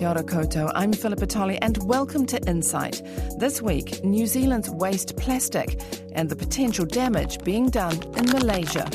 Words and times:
Kia 0.00 0.08
ora 0.08 0.22
koutou. 0.22 0.72
I'm 0.74 0.94
Philippa 0.94 1.26
Tolley 1.26 1.58
and 1.58 1.76
welcome 1.86 2.24
to 2.24 2.40
Insight. 2.48 3.02
This 3.38 3.60
week, 3.60 4.02
New 4.02 4.26
Zealand's 4.26 4.70
waste 4.70 5.14
plastic 5.18 5.78
and 6.12 6.26
the 6.26 6.36
potential 6.36 6.86
damage 6.86 7.44
being 7.44 7.68
done 7.68 8.02
in 8.16 8.24
Malaysia. 8.30 8.88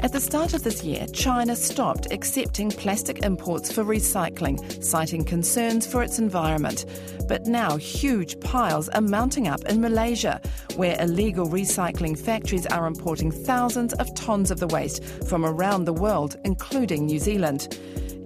At 0.00 0.12
the 0.12 0.20
start 0.20 0.54
of 0.54 0.62
this 0.62 0.84
year, 0.84 1.08
China 1.12 1.56
stopped 1.56 2.12
accepting 2.12 2.70
plastic 2.70 3.24
imports 3.24 3.72
for 3.72 3.82
recycling, 3.82 4.80
citing 4.80 5.24
concerns 5.24 5.84
for 5.84 6.04
its 6.04 6.20
environment. 6.20 6.86
But 7.26 7.46
now 7.46 7.78
huge 7.78 8.38
piles 8.38 8.88
are 8.90 9.00
mounting 9.00 9.48
up 9.48 9.64
in 9.64 9.80
Malaysia, 9.80 10.40
where 10.76 10.96
illegal 11.02 11.48
recycling 11.48 12.16
factories 12.16 12.66
are 12.66 12.86
importing 12.86 13.32
thousands 13.32 13.92
of 13.94 14.14
tons 14.14 14.52
of 14.52 14.60
the 14.60 14.68
waste 14.68 15.02
from 15.28 15.44
around 15.44 15.84
the 15.84 15.92
world, 15.92 16.36
including 16.44 17.06
New 17.06 17.18
Zealand. 17.18 17.76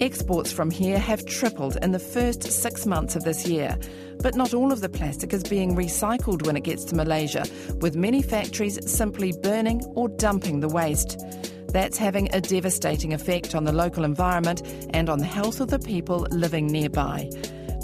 Exports 0.02 0.50
from 0.50 0.72
here 0.72 0.98
have 0.98 1.24
tripled 1.26 1.76
in 1.80 1.92
the 1.92 1.98
first 2.00 2.42
six 2.42 2.86
months 2.86 3.14
of 3.14 3.22
this 3.22 3.46
year. 3.46 3.78
But 4.18 4.34
not 4.34 4.52
all 4.52 4.72
of 4.72 4.80
the 4.80 4.88
plastic 4.88 5.32
is 5.32 5.44
being 5.44 5.76
recycled 5.76 6.44
when 6.44 6.56
it 6.56 6.64
gets 6.64 6.84
to 6.86 6.96
Malaysia, 6.96 7.46
with 7.80 7.94
many 7.94 8.20
factories 8.20 8.80
simply 8.90 9.32
burning 9.44 9.80
or 9.94 10.08
dumping 10.08 10.58
the 10.58 10.66
waste. 10.66 11.24
That's 11.68 11.98
having 11.98 12.34
a 12.34 12.40
devastating 12.40 13.14
effect 13.14 13.54
on 13.54 13.62
the 13.62 13.72
local 13.72 14.02
environment 14.02 14.62
and 14.92 15.08
on 15.08 15.20
the 15.20 15.24
health 15.24 15.60
of 15.60 15.70
the 15.70 15.78
people 15.78 16.26
living 16.32 16.66
nearby. 16.66 17.30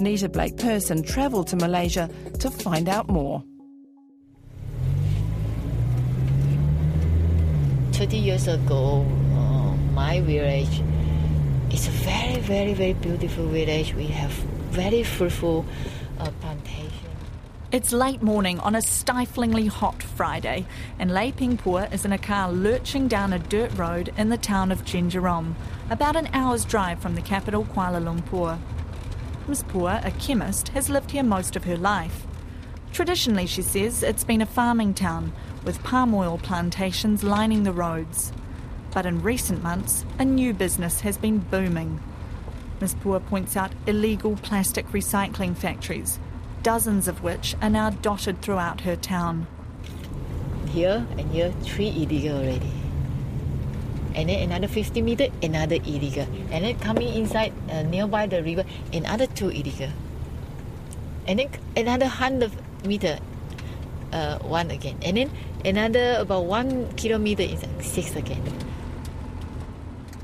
Nita 0.01 0.29
Blake-Persen 0.29 1.05
travelled 1.05 1.47
to 1.47 1.57
Malaysia 1.57 2.11
to 2.41 2.51
find 2.51 2.89
out 2.89 3.09
more. 3.09 3.45
30 7.93 8.17
years 8.17 8.49
ago, 8.49 9.07
uh, 9.37 9.77
my 9.95 10.21
village 10.23 10.83
is 11.73 11.87
a 11.87 11.91
very, 11.91 12.41
very, 12.41 12.75
very 12.75 12.95
beautiful 12.95 13.47
village. 13.47 13.95
We 13.95 14.07
have 14.07 14.31
very 14.71 15.03
fruitful 15.03 15.65
uh, 16.19 16.31
plantation. 16.41 17.09
It's 17.71 17.93
late 17.93 18.23
morning 18.23 18.59
on 18.61 18.75
a 18.75 18.81
stiflingly 18.81 19.67
hot 19.67 20.03
Friday, 20.03 20.65
and 20.99 21.13
Lei 21.13 21.33
Peng 21.33 21.59
Pua 21.59 21.93
is 21.93 22.07
in 22.07 22.13
a 22.13 22.19
car 22.19 22.51
lurching 22.51 23.09
down 23.09 23.35
a 23.35 23.39
dirt 23.39 23.77
road 23.77 24.15
in 24.17 24.31
the 24.31 24.39
town 24.39 24.73
of 24.73 24.85
Jenjarom, 24.85 25.55
about 25.91 26.17
an 26.17 26.29
hour's 26.33 26.65
drive 26.65 27.01
from 27.01 27.15
the 27.15 27.21
capital 27.21 27.67
Kuala 27.67 28.03
Lumpur. 28.03 28.59
Ms. 29.47 29.65
Pua, 29.65 30.03
a 30.05 30.11
chemist, 30.13 30.69
has 30.69 30.89
lived 30.89 31.11
here 31.11 31.23
most 31.23 31.57
of 31.57 31.65
her 31.65 31.77
life. 31.77 32.27
Traditionally, 32.93 33.47
she 33.47 33.61
says, 33.61 34.03
it's 34.03 34.25
been 34.25 34.41
a 34.41 34.47
farming 34.47 34.95
town, 34.95 35.33
with 35.65 35.83
palm 35.83 36.15
oil 36.15 36.39
plantations 36.39 37.23
lining 37.23 37.65
the 37.65 37.73
roads. 37.73 38.33
But 38.93 39.07
in 39.07 39.23
recent 39.23 39.63
months, 39.63 40.05
a 40.19 40.25
new 40.25 40.55
business 40.55 41.01
has 41.01 41.17
been 41.17 41.39
booming. 41.39 42.01
Ms. 42.81 42.95
Pua 42.97 43.25
points 43.27 43.57
out 43.57 43.73
illegal 43.87 44.37
plastic 44.37 44.87
recycling 44.93 45.57
factories 45.57 46.19
dozens 46.63 47.09
of 47.09 47.23
which 47.23 47.55
are 47.63 47.71
now 47.71 47.91
dotted 47.91 48.43
throughout 48.43 48.83
her 48.83 48.97
town. 48.97 49.47
Here 50.69 51.07
and 51.17 51.31
here, 51.31 51.53
three 51.63 51.89
illegal 51.89 52.39
already. 52.39 52.73
And 54.15 54.29
then 54.29 54.51
another 54.51 54.69
50 54.69 55.01
meter, 55.03 55.29
another 55.43 55.77
illegal. 55.77 56.27
And 56.51 56.65
then 56.65 56.79
coming 56.81 57.09
inside 57.15 57.53
uh, 57.71 57.83
nearby 57.83 58.27
the 58.27 58.43
river, 58.43 58.65
another 58.93 59.27
two 59.27 59.49
illegal. 59.49 59.91
And 61.27 61.39
then 61.39 61.49
another 61.77 62.07
100 62.07 62.53
meter, 62.85 63.19
uh, 64.13 64.39
one 64.39 64.71
again. 64.71 64.99
And 65.03 65.17
then 65.17 65.31
another 65.65 66.17
about 66.19 66.45
one 66.45 66.93
kilometer 66.97 67.45
inside, 67.45 67.83
six 67.83 68.17
again. 68.17 68.43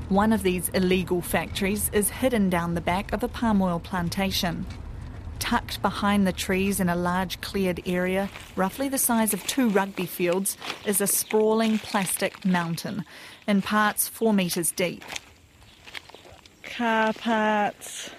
One 0.09 0.31
of 0.31 0.43
these 0.43 0.69
illegal 0.69 1.21
factories 1.21 1.89
is 1.93 2.09
hidden 2.09 2.49
down 2.49 2.75
the 2.75 2.81
back 2.81 3.11
of 3.11 3.23
a 3.23 3.27
palm 3.27 3.61
oil 3.61 3.79
plantation 3.79 4.65
tucked 5.45 5.79
behind 5.83 6.25
the 6.25 6.33
trees 6.33 6.79
in 6.79 6.89
a 6.89 6.95
large 6.95 7.39
cleared 7.39 7.79
area, 7.85 8.27
roughly 8.55 8.89
the 8.89 8.97
size 8.97 9.31
of 9.31 9.45
two 9.45 9.69
rugby 9.69 10.07
fields, 10.07 10.57
is 10.87 10.99
a 11.01 11.05
sprawling 11.05 11.77
plastic 11.77 12.43
mountain, 12.43 13.05
in 13.47 13.61
parts 13.61 14.07
four 14.07 14.33
metres 14.33 14.71
deep. 14.71 15.03
Car 16.63 17.13
parts, 17.13 18.09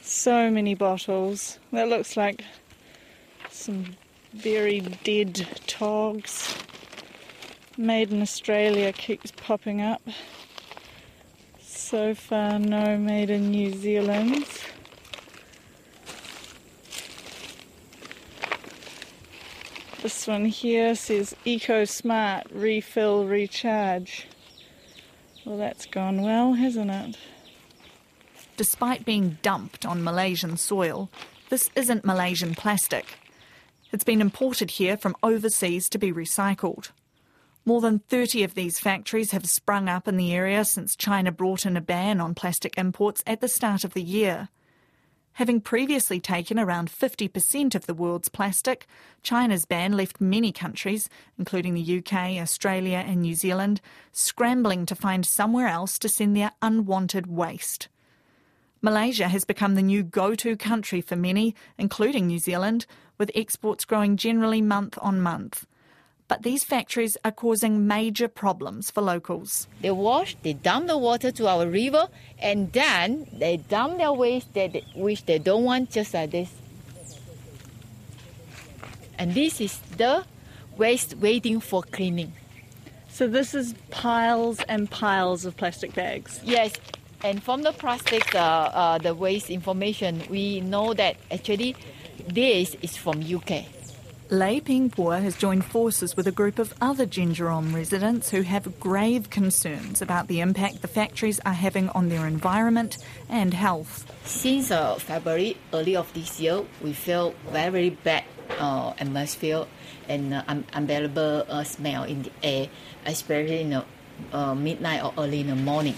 so 0.00 0.48
many 0.48 0.76
bottles. 0.76 1.58
That 1.72 1.88
looks 1.88 2.16
like 2.16 2.44
some 3.50 3.96
very 4.32 4.78
dead 5.02 5.44
togs. 5.66 6.54
Made 7.76 8.12
in 8.12 8.22
Australia 8.22 8.92
keeps 8.92 9.32
popping 9.32 9.80
up. 9.80 10.02
So 11.90 12.14
far, 12.14 12.58
no 12.58 12.98
made 12.98 13.30
in 13.30 13.50
New 13.50 13.74
Zealand. 13.74 14.44
This 20.02 20.26
one 20.26 20.44
here 20.44 20.94
says 20.94 21.34
Eco 21.46 21.86
Smart 21.86 22.46
Refill 22.52 23.24
Recharge. 23.24 24.26
Well, 25.46 25.56
that's 25.56 25.86
gone 25.86 26.20
well, 26.20 26.52
hasn't 26.52 26.90
it? 26.90 27.16
Despite 28.58 29.06
being 29.06 29.38
dumped 29.40 29.86
on 29.86 30.04
Malaysian 30.04 30.58
soil, 30.58 31.08
this 31.48 31.70
isn't 31.74 32.04
Malaysian 32.04 32.54
plastic. 32.54 33.06
It's 33.92 34.04
been 34.04 34.20
imported 34.20 34.72
here 34.72 34.98
from 34.98 35.16
overseas 35.22 35.88
to 35.88 35.98
be 35.98 36.12
recycled. 36.12 36.90
More 37.68 37.82
than 37.82 37.98
30 37.98 38.44
of 38.44 38.54
these 38.54 38.80
factories 38.80 39.32
have 39.32 39.44
sprung 39.44 39.90
up 39.90 40.08
in 40.08 40.16
the 40.16 40.32
area 40.32 40.64
since 40.64 40.96
China 40.96 41.30
brought 41.30 41.66
in 41.66 41.76
a 41.76 41.82
ban 41.82 42.18
on 42.18 42.34
plastic 42.34 42.78
imports 42.78 43.22
at 43.26 43.42
the 43.42 43.46
start 43.46 43.84
of 43.84 43.92
the 43.92 44.02
year. 44.02 44.48
Having 45.32 45.60
previously 45.60 46.18
taken 46.18 46.58
around 46.58 46.90
50% 46.90 47.74
of 47.74 47.84
the 47.84 47.92
world's 47.92 48.30
plastic, 48.30 48.86
China's 49.22 49.66
ban 49.66 49.92
left 49.92 50.18
many 50.18 50.50
countries, 50.50 51.10
including 51.38 51.74
the 51.74 51.98
UK, 51.98 52.40
Australia, 52.40 53.04
and 53.06 53.20
New 53.20 53.34
Zealand, 53.34 53.82
scrambling 54.12 54.86
to 54.86 54.94
find 54.94 55.26
somewhere 55.26 55.68
else 55.68 55.98
to 55.98 56.08
send 56.08 56.34
their 56.34 56.52
unwanted 56.62 57.26
waste. 57.26 57.88
Malaysia 58.80 59.28
has 59.28 59.44
become 59.44 59.74
the 59.74 59.82
new 59.82 60.02
go 60.02 60.34
to 60.36 60.56
country 60.56 61.02
for 61.02 61.16
many, 61.16 61.54
including 61.76 62.28
New 62.28 62.38
Zealand, 62.38 62.86
with 63.18 63.30
exports 63.34 63.84
growing 63.84 64.16
generally 64.16 64.62
month 64.62 64.98
on 65.02 65.20
month 65.20 65.66
but 66.28 66.42
these 66.42 66.62
factories 66.62 67.16
are 67.24 67.32
causing 67.32 67.86
major 67.86 68.28
problems 68.28 68.90
for 68.90 69.00
locals. 69.00 69.66
They 69.80 69.90
wash, 69.90 70.36
they 70.42 70.52
dump 70.52 70.86
the 70.86 70.98
water 70.98 71.32
to 71.32 71.48
our 71.48 71.66
river, 71.66 72.08
and 72.38 72.70
then 72.72 73.26
they 73.32 73.56
dump 73.56 73.96
their 73.96 74.12
waste 74.12 74.52
that 74.52 74.76
which 74.94 75.24
they 75.24 75.38
don't 75.38 75.64
want, 75.64 75.90
just 75.90 76.12
like 76.12 76.30
this. 76.30 76.52
And 79.18 79.34
this 79.34 79.60
is 79.60 79.78
the 79.96 80.24
waste 80.76 81.16
waiting 81.16 81.60
for 81.60 81.82
cleaning. 81.82 82.34
So 83.08 83.26
this 83.26 83.54
is 83.54 83.74
piles 83.90 84.60
and 84.68 84.88
piles 84.88 85.46
of 85.46 85.56
plastic 85.56 85.94
bags. 85.94 86.40
Yes, 86.44 86.74
and 87.24 87.42
from 87.42 87.62
the 87.62 87.72
plastic, 87.72 88.34
uh, 88.34 88.38
uh, 88.38 88.98
the 88.98 89.14
waste 89.14 89.50
information, 89.50 90.22
we 90.30 90.60
know 90.60 90.94
that 90.94 91.16
actually 91.32 91.74
this 92.28 92.76
is 92.82 92.96
from 92.96 93.22
UK. 93.22 93.64
Lei 94.30 94.60
Peng 94.60 94.90
Pua 94.90 95.22
has 95.22 95.38
joined 95.38 95.64
forces 95.64 96.14
with 96.14 96.26
a 96.26 96.32
group 96.32 96.58
of 96.58 96.74
other 96.82 97.06
Jenjarom 97.06 97.74
residents 97.74 98.28
who 98.28 98.42
have 98.42 98.78
grave 98.78 99.30
concerns 99.30 100.02
about 100.02 100.28
the 100.28 100.40
impact 100.40 100.82
the 100.82 100.88
factories 100.88 101.40
are 101.46 101.54
having 101.54 101.88
on 101.90 102.10
their 102.10 102.26
environment 102.26 102.98
and 103.30 103.54
health. 103.54 104.04
Since 104.26 104.70
uh, 104.70 104.96
February, 104.96 105.56
early 105.72 105.96
of 105.96 106.12
this 106.12 106.38
year, 106.38 106.62
we 106.82 106.92
feel 106.92 107.32
very, 107.50 107.70
very 107.70 107.90
bad 107.90 108.24
uh, 108.58 108.92
atmosphere 108.98 109.64
and 110.10 110.34
uh, 110.34 110.44
un- 110.46 110.66
unbearable 110.74 111.46
uh, 111.48 111.64
smell 111.64 112.04
in 112.04 112.24
the 112.24 112.32
air, 112.42 112.68
especially 113.06 113.62
in 113.62 113.70
the 113.70 113.84
uh, 114.34 114.54
midnight 114.54 115.02
or 115.04 115.14
early 115.16 115.40
in 115.40 115.46
the 115.46 115.56
morning. 115.56 115.94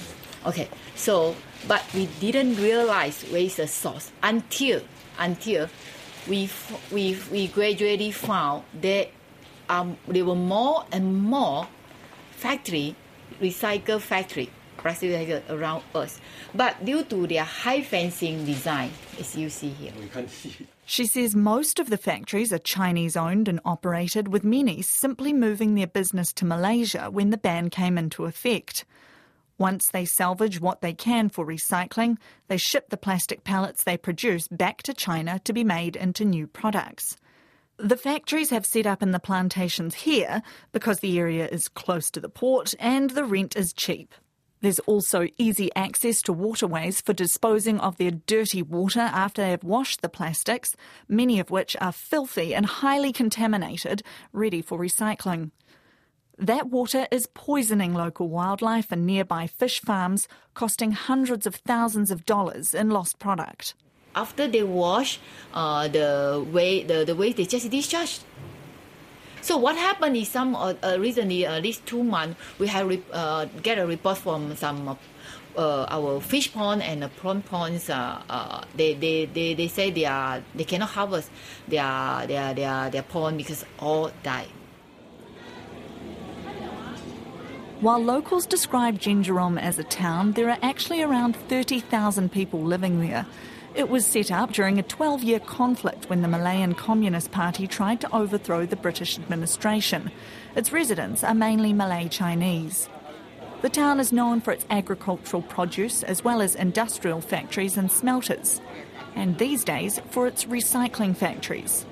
Okay, 0.46 0.68
so 0.94 1.34
but 1.66 1.82
we 1.94 2.06
didn't 2.20 2.62
realize 2.62 3.22
where 3.24 3.42
is 3.42 3.56
the 3.56 3.66
source 3.66 4.12
until 4.22 4.82
until 5.18 5.68
we 6.28 6.50
we 6.92 7.18
we 7.30 7.48
gradually 7.48 8.10
found 8.10 8.64
that 8.80 9.10
um, 9.68 9.96
there 10.08 10.24
were 10.24 10.34
more 10.34 10.84
and 10.92 11.22
more 11.22 11.68
factory 12.32 12.94
recycle 13.40 14.00
factory 14.00 14.50
plastic 14.80 15.10
recycle 15.10 15.42
around 15.50 15.82
us. 15.94 16.20
But 16.54 16.84
due 16.84 17.04
to 17.04 17.26
their 17.26 17.44
high 17.44 17.82
fencing 17.82 18.44
design, 18.44 18.90
as 19.18 19.36
you 19.36 19.50
see 19.50 19.68
here. 19.68 19.92
We 19.98 20.06
can't 20.08 20.30
see. 20.30 20.66
She 20.86 21.06
says 21.06 21.36
most 21.36 21.78
of 21.78 21.90
the 21.90 21.96
factories 21.96 22.52
are 22.52 22.58
Chinese 22.58 23.16
owned 23.16 23.46
and 23.46 23.60
operated, 23.64 24.28
with 24.28 24.42
many 24.42 24.82
simply 24.82 25.32
moving 25.32 25.74
their 25.74 25.86
business 25.86 26.32
to 26.34 26.44
Malaysia 26.44 27.10
when 27.10 27.30
the 27.30 27.36
ban 27.36 27.70
came 27.70 27.96
into 27.96 28.24
effect. 28.24 28.84
Once 29.60 29.88
they 29.88 30.06
salvage 30.06 30.58
what 30.58 30.80
they 30.80 30.94
can 30.94 31.28
for 31.28 31.46
recycling, 31.46 32.16
they 32.48 32.56
ship 32.56 32.88
the 32.88 32.96
plastic 32.96 33.44
pellets 33.44 33.84
they 33.84 33.96
produce 33.96 34.48
back 34.48 34.82
to 34.82 34.94
China 34.94 35.38
to 35.44 35.52
be 35.52 35.62
made 35.62 35.96
into 35.96 36.24
new 36.24 36.46
products. 36.46 37.14
The 37.76 37.98
factories 37.98 38.48
have 38.48 38.64
set 38.64 38.86
up 38.86 39.02
in 39.02 39.10
the 39.10 39.20
plantations 39.20 39.94
here 39.94 40.40
because 40.72 41.00
the 41.00 41.18
area 41.18 41.46
is 41.46 41.68
close 41.68 42.10
to 42.12 42.20
the 42.20 42.30
port 42.30 42.74
and 42.80 43.10
the 43.10 43.24
rent 43.24 43.54
is 43.54 43.74
cheap. 43.74 44.14
There's 44.62 44.78
also 44.80 45.26
easy 45.36 45.70
access 45.76 46.22
to 46.22 46.32
waterways 46.32 47.02
for 47.02 47.12
disposing 47.12 47.80
of 47.80 47.98
their 47.98 48.12
dirty 48.12 48.62
water 48.62 49.00
after 49.00 49.42
they 49.42 49.50
have 49.50 49.64
washed 49.64 50.00
the 50.00 50.08
plastics, 50.08 50.74
many 51.06 51.38
of 51.38 51.50
which 51.50 51.76
are 51.82 51.92
filthy 51.92 52.54
and 52.54 52.64
highly 52.64 53.12
contaminated, 53.12 54.02
ready 54.32 54.62
for 54.62 54.78
recycling. 54.78 55.50
That 56.40 56.70
water 56.70 57.06
is 57.10 57.26
poisoning 57.26 57.92
local 57.92 58.26
wildlife 58.26 58.90
and 58.90 59.04
nearby 59.04 59.46
fish 59.46 59.78
farms, 59.82 60.26
costing 60.54 60.92
hundreds 60.92 61.46
of 61.46 61.56
thousands 61.56 62.10
of 62.10 62.24
dollars 62.24 62.72
in 62.72 62.88
lost 62.88 63.18
product. 63.18 63.74
After 64.16 64.48
they 64.48 64.62
wash, 64.62 65.20
uh, 65.52 65.88
the 65.88 66.42
way 66.50 66.82
the, 66.82 67.04
the 67.04 67.14
waste 67.14 67.36
they 67.36 67.44
just 67.44 67.68
discharge. 67.68 68.20
So 69.42 69.58
what 69.58 69.76
happened 69.76 70.16
is 70.16 70.28
some 70.28 70.56
uh, 70.56 70.72
uh, 70.82 70.96
recently, 70.98 71.44
at 71.44 71.62
least 71.62 71.84
two 71.84 72.02
months, 72.02 72.40
we 72.58 72.68
have 72.68 72.88
re- 72.88 73.02
uh, 73.12 73.44
get 73.62 73.76
a 73.76 73.86
report 73.86 74.16
from 74.16 74.56
some 74.56 74.88
uh, 74.88 74.94
uh, 75.58 75.86
our 75.90 76.22
fish 76.22 76.54
pond 76.54 76.80
and 76.82 77.04
prawn 77.16 77.42
ponds. 77.42 77.90
Uh, 77.90 78.22
uh, 78.30 78.64
they, 78.74 78.94
they, 78.94 79.26
they, 79.26 79.52
they 79.52 79.68
say 79.68 79.90
they 79.90 80.06
are 80.06 80.42
they 80.54 80.64
cannot 80.64 80.88
harvest 80.88 81.30
their 81.68 82.26
their 82.26 82.54
their 82.54 82.88
their 82.88 83.02
pond 83.02 83.36
because 83.36 83.66
all 83.78 84.10
died. 84.22 84.48
While 87.80 88.04
locals 88.04 88.44
describe 88.44 88.98
Jenjarom 88.98 89.58
as 89.58 89.78
a 89.78 89.84
town, 89.84 90.32
there 90.32 90.50
are 90.50 90.58
actually 90.60 91.00
around 91.00 91.34
30,000 91.34 92.30
people 92.30 92.60
living 92.60 93.00
there. 93.00 93.24
It 93.74 93.88
was 93.88 94.04
set 94.04 94.30
up 94.30 94.52
during 94.52 94.78
a 94.78 94.82
12 94.82 95.22
year 95.22 95.40
conflict 95.40 96.10
when 96.10 96.20
the 96.20 96.28
Malayan 96.28 96.74
Communist 96.74 97.30
Party 97.30 97.66
tried 97.66 98.02
to 98.02 98.14
overthrow 98.14 98.66
the 98.66 98.76
British 98.76 99.18
administration. 99.18 100.10
Its 100.54 100.74
residents 100.74 101.24
are 101.24 101.32
mainly 101.32 101.72
Malay 101.72 102.08
Chinese. 102.08 102.90
The 103.62 103.70
town 103.70 103.98
is 103.98 104.12
known 104.12 104.42
for 104.42 104.52
its 104.52 104.66
agricultural 104.68 105.40
produce 105.40 106.02
as 106.02 106.22
well 106.22 106.42
as 106.42 106.54
industrial 106.54 107.22
factories 107.22 107.78
and 107.78 107.90
smelters, 107.90 108.60
and 109.14 109.38
these 109.38 109.64
days 109.64 110.02
for 110.10 110.26
its 110.26 110.44
recycling 110.44 111.16
factories. 111.16 111.86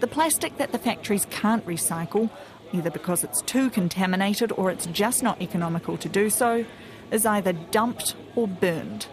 The 0.00 0.08
plastic 0.08 0.56
that 0.56 0.72
the 0.72 0.80
factories 0.80 1.28
can't 1.30 1.64
recycle, 1.64 2.28
either 2.72 2.90
because 2.90 3.24
it's 3.24 3.42
too 3.42 3.70
contaminated 3.70 4.52
or 4.52 4.70
it's 4.70 4.86
just 4.86 5.22
not 5.22 5.40
economical 5.40 5.96
to 5.98 6.08
do 6.08 6.30
so, 6.30 6.64
is 7.10 7.26
either 7.26 7.52
dumped 7.52 8.14
or 8.34 8.48
burned. 8.48 9.06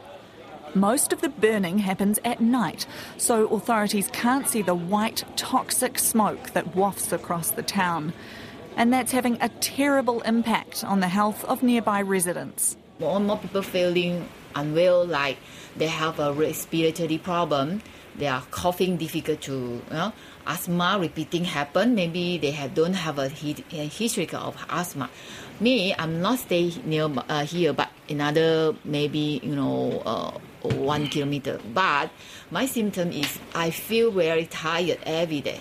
Most 0.75 1.11
of 1.11 1.21
the 1.21 1.29
burning 1.29 1.79
happens 1.79 2.19
at 2.23 2.41
night, 2.41 2.85
so 3.17 3.47
authorities 3.47 4.07
can't 4.13 4.47
see 4.47 4.61
the 4.61 4.75
white, 4.75 5.23
toxic 5.35 5.97
smoke 5.97 6.51
that 6.51 6.75
wafts 6.75 7.11
across 7.11 7.51
the 7.51 7.63
town. 7.63 8.13
And 8.77 8.93
that's 8.93 9.11
having 9.11 9.37
a 9.41 9.49
terrible 9.49 10.21
impact 10.21 10.83
on 10.83 10.99
the 10.99 11.07
health 11.07 11.43
of 11.45 11.63
nearby 11.63 12.01
residents. 12.01 12.77
More 12.99 13.17
and 13.17 13.25
more 13.25 13.37
people 13.37 13.63
feeling 13.63 14.29
unwell, 14.55 15.05
like 15.05 15.37
they 15.75 15.87
have 15.87 16.19
a 16.19 16.33
respiratory 16.33 17.17
problem, 17.17 17.81
they 18.15 18.27
are 18.27 18.43
coughing 18.51 18.97
difficult 18.97 19.41
to, 19.41 19.53
you 19.53 19.83
know, 19.91 20.13
asthma 20.45 20.97
repeating 20.99 21.45
happen. 21.45 21.95
Maybe 21.95 22.37
they 22.37 22.51
have, 22.51 22.73
don't 22.73 22.93
have 22.93 23.19
a, 23.19 23.27
history 23.27 24.29
of 24.33 24.55
asthma. 24.69 25.09
Me, 25.59 25.93
I'm 25.97 26.21
not 26.21 26.39
stay 26.39 26.73
near 26.85 27.09
uh, 27.27 27.45
here, 27.45 27.73
but 27.73 27.89
another 28.09 28.75
maybe 28.85 29.41
you 29.43 29.55
know 29.55 30.01
uh, 30.05 30.31
one 30.63 31.07
kilometer. 31.07 31.59
But 31.73 32.11
my 32.49 32.65
symptom 32.65 33.11
is 33.11 33.39
I 33.53 33.69
feel 33.69 34.11
very 34.11 34.45
tired 34.45 34.99
every 35.03 35.41
day. 35.41 35.59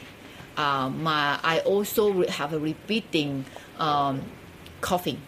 Uh, 0.57 0.89
my 0.89 1.39
I 1.43 1.61
also 1.61 2.27
have 2.29 2.53
a 2.53 2.59
repeating 2.59 3.45
um, 3.79 4.23
coughing, 4.81 5.21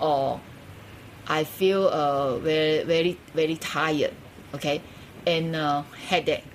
or 0.00 0.40
I 1.28 1.44
feel 1.44 1.86
uh, 1.86 2.38
very 2.38 2.82
very 2.84 3.18
very 3.32 3.56
tired. 3.56 4.14
Okay, 4.54 4.82
and 5.26 5.54
uh, 5.54 5.82
headache. 6.08 6.49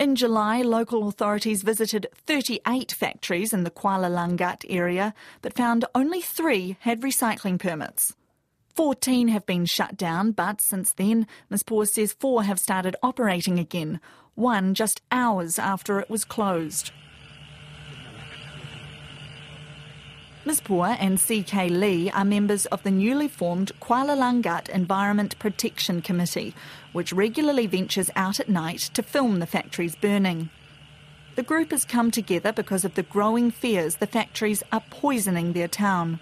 In 0.00 0.16
July, 0.16 0.62
local 0.62 1.08
authorities 1.08 1.62
visited 1.62 2.06
38 2.26 2.90
factories 2.90 3.52
in 3.52 3.64
the 3.64 3.70
Kuala 3.70 4.08
Langat 4.08 4.64
area, 4.66 5.12
but 5.42 5.52
found 5.52 5.84
only 5.94 6.22
three 6.22 6.78
had 6.80 7.02
recycling 7.02 7.58
permits. 7.58 8.16
14 8.74 9.28
have 9.28 9.44
been 9.44 9.66
shut 9.66 9.98
down, 9.98 10.32
but 10.32 10.62
since 10.62 10.94
then, 10.94 11.26
Ms. 11.50 11.64
Pua 11.64 11.86
says 11.86 12.14
four 12.14 12.44
have 12.44 12.58
started 12.58 12.96
operating 13.02 13.58
again, 13.58 14.00
one 14.36 14.72
just 14.72 15.02
hours 15.12 15.58
after 15.58 16.00
it 16.00 16.08
was 16.08 16.24
closed. 16.24 16.92
Ms. 20.46 20.62
Pua 20.62 20.96
and 20.98 21.20
CK 21.20 21.70
Lee 21.70 22.10
are 22.12 22.24
members 22.24 22.64
of 22.66 22.82
the 22.84 22.90
newly 22.90 23.28
formed 23.28 23.72
Kuala 23.78 24.16
Langat 24.16 24.70
Environment 24.70 25.38
Protection 25.38 26.00
Committee, 26.00 26.54
which 26.92 27.12
regularly 27.12 27.66
ventures 27.66 28.10
out 28.16 28.40
at 28.40 28.48
night 28.48 28.90
to 28.94 29.02
film 29.02 29.38
the 29.38 29.46
factories 29.46 29.96
burning. 29.96 30.50
The 31.36 31.42
group 31.42 31.70
has 31.70 31.84
come 31.84 32.10
together 32.10 32.52
because 32.52 32.84
of 32.84 32.94
the 32.94 33.02
growing 33.02 33.50
fears 33.50 33.96
the 33.96 34.06
factories 34.06 34.62
are 34.72 34.82
poisoning 34.90 35.52
their 35.52 35.68
town. 35.68 36.18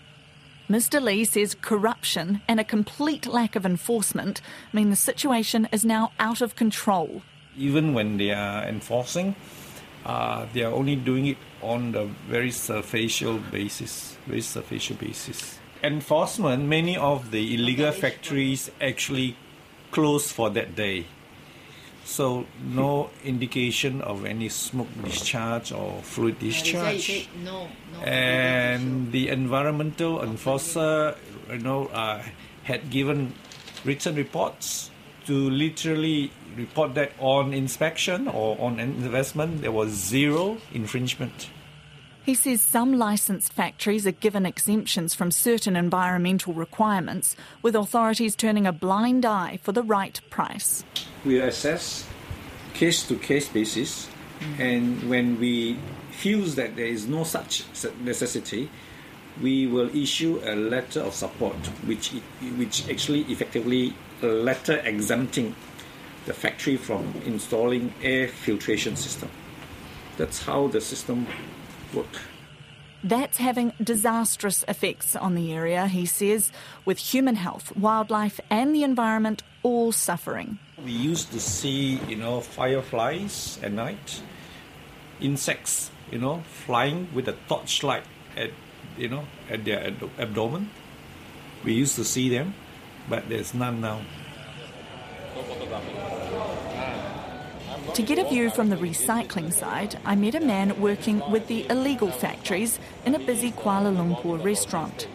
Mr. 0.68 1.02
Lee 1.02 1.24
says 1.24 1.56
corruption 1.62 2.42
and 2.46 2.60
a 2.60 2.64
complete 2.64 3.26
lack 3.26 3.56
of 3.56 3.64
enforcement 3.64 4.42
mean 4.72 4.90
the 4.90 4.96
situation 4.96 5.66
is 5.72 5.84
now 5.84 6.12
out 6.20 6.42
of 6.42 6.56
control. 6.56 7.22
Even 7.56 7.94
when 7.94 8.18
they 8.18 8.30
are 8.30 8.64
enforcing, 8.64 9.34
uh, 10.04 10.46
they 10.52 10.62
are 10.62 10.72
only 10.72 10.94
doing 10.94 11.26
it 11.26 11.38
on 11.62 11.92
the 11.92 12.04
very 12.28 12.50
superficial 12.50 13.38
basis, 13.50 14.16
very 14.26 14.42
superficial 14.42 14.96
basis. 14.96 15.58
Enforcement, 15.82 16.64
many 16.64 16.96
of 16.96 17.30
the 17.30 17.54
illegal 17.54 17.90
factories 17.92 18.70
actually 18.80 19.36
close 19.90 20.30
for 20.30 20.50
that 20.50 20.74
day. 20.74 21.06
So 22.04 22.46
no 22.64 23.10
indication 23.22 24.00
of 24.00 24.24
any 24.24 24.48
smoke 24.48 24.88
discharge 25.04 25.72
or 25.72 26.00
fluid 26.02 26.38
discharge. 26.38 27.28
no, 27.44 27.68
no. 27.92 28.00
and 28.00 29.12
the 29.12 29.28
environmental 29.28 30.22
enforcer, 30.22 31.16
you 31.50 31.58
know, 31.58 31.86
uh, 31.88 32.22
had 32.64 32.88
given 32.88 33.34
written 33.84 34.14
reports 34.14 34.90
to 35.26 35.50
literally 35.50 36.30
report 36.56 36.94
that 36.94 37.12
on 37.18 37.52
inspection 37.52 38.26
or 38.26 38.58
on 38.58 38.80
investment 38.80 39.60
there 39.60 39.72
was 39.72 39.90
zero 39.90 40.56
infringement. 40.72 41.50
He 42.28 42.34
says 42.34 42.60
some 42.60 42.92
licensed 42.92 43.54
factories 43.54 44.06
are 44.06 44.12
given 44.12 44.44
exemptions 44.44 45.14
from 45.14 45.30
certain 45.30 45.76
environmental 45.76 46.52
requirements, 46.52 47.34
with 47.62 47.74
authorities 47.74 48.36
turning 48.36 48.66
a 48.66 48.70
blind 48.70 49.24
eye 49.24 49.58
for 49.62 49.72
the 49.72 49.82
right 49.82 50.20
price. 50.28 50.84
We 51.24 51.40
assess 51.40 52.06
case 52.74 53.08
to 53.08 53.16
case 53.16 53.48
basis, 53.48 54.10
mm-hmm. 54.40 54.60
and 54.60 55.08
when 55.08 55.40
we 55.40 55.78
feel 56.10 56.44
that 56.60 56.76
there 56.76 56.84
is 56.84 57.06
no 57.06 57.24
such 57.24 57.64
necessity, 58.04 58.68
we 59.40 59.66
will 59.66 59.88
issue 59.96 60.38
a 60.44 60.54
letter 60.54 61.00
of 61.00 61.14
support, 61.14 61.56
which 61.86 62.10
which 62.58 62.90
actually 62.90 63.22
effectively 63.32 63.94
a 64.22 64.26
letter 64.26 64.82
exempting 64.84 65.56
the 66.26 66.34
factory 66.34 66.76
from 66.76 67.10
installing 67.24 67.94
air 68.02 68.28
filtration 68.28 68.96
system. 68.96 69.30
That's 70.18 70.42
how 70.42 70.66
the 70.66 70.82
system 70.82 71.26
works. 71.94 72.18
That's 73.04 73.38
having 73.38 73.72
disastrous 73.82 74.64
effects 74.66 75.14
on 75.14 75.34
the 75.36 75.52
area, 75.52 75.86
he 75.86 76.04
says, 76.04 76.50
with 76.84 76.98
human 76.98 77.36
health, 77.36 77.76
wildlife, 77.76 78.40
and 78.50 78.74
the 78.74 78.82
environment 78.82 79.42
all 79.62 79.92
suffering. 79.92 80.58
We 80.84 80.90
used 80.90 81.30
to 81.32 81.40
see, 81.40 82.00
you 82.08 82.16
know, 82.16 82.40
fireflies 82.40 83.58
at 83.62 83.72
night, 83.72 84.20
insects, 85.20 85.90
you 86.10 86.18
know, 86.18 86.42
flying 86.66 87.08
with 87.14 87.28
a 87.28 87.36
torchlight 87.48 88.04
at, 88.36 88.50
you 88.96 89.08
know, 89.08 89.24
at 89.48 89.64
their 89.64 89.84
ad- 89.86 90.10
abdomen. 90.18 90.70
We 91.64 91.74
used 91.74 91.94
to 91.96 92.04
see 92.04 92.28
them, 92.28 92.54
but 93.08 93.28
there's 93.28 93.54
none 93.54 93.80
now. 93.80 94.00
To 97.94 98.02
get 98.02 98.18
a 98.18 98.28
view 98.28 98.50
from 98.50 98.68
the 98.68 98.76
recycling 98.76 99.52
side, 99.52 99.98
I 100.04 100.14
met 100.14 100.34
a 100.34 100.40
man 100.40 100.80
working 100.80 101.22
with 101.30 101.48
the 101.48 101.66
illegal 101.68 102.10
factories 102.10 102.78
in 103.04 103.14
a 103.14 103.18
busy 103.18 103.50
Kuala 103.50 103.92
Lumpur 103.94 104.42
restaurant. 104.42 105.08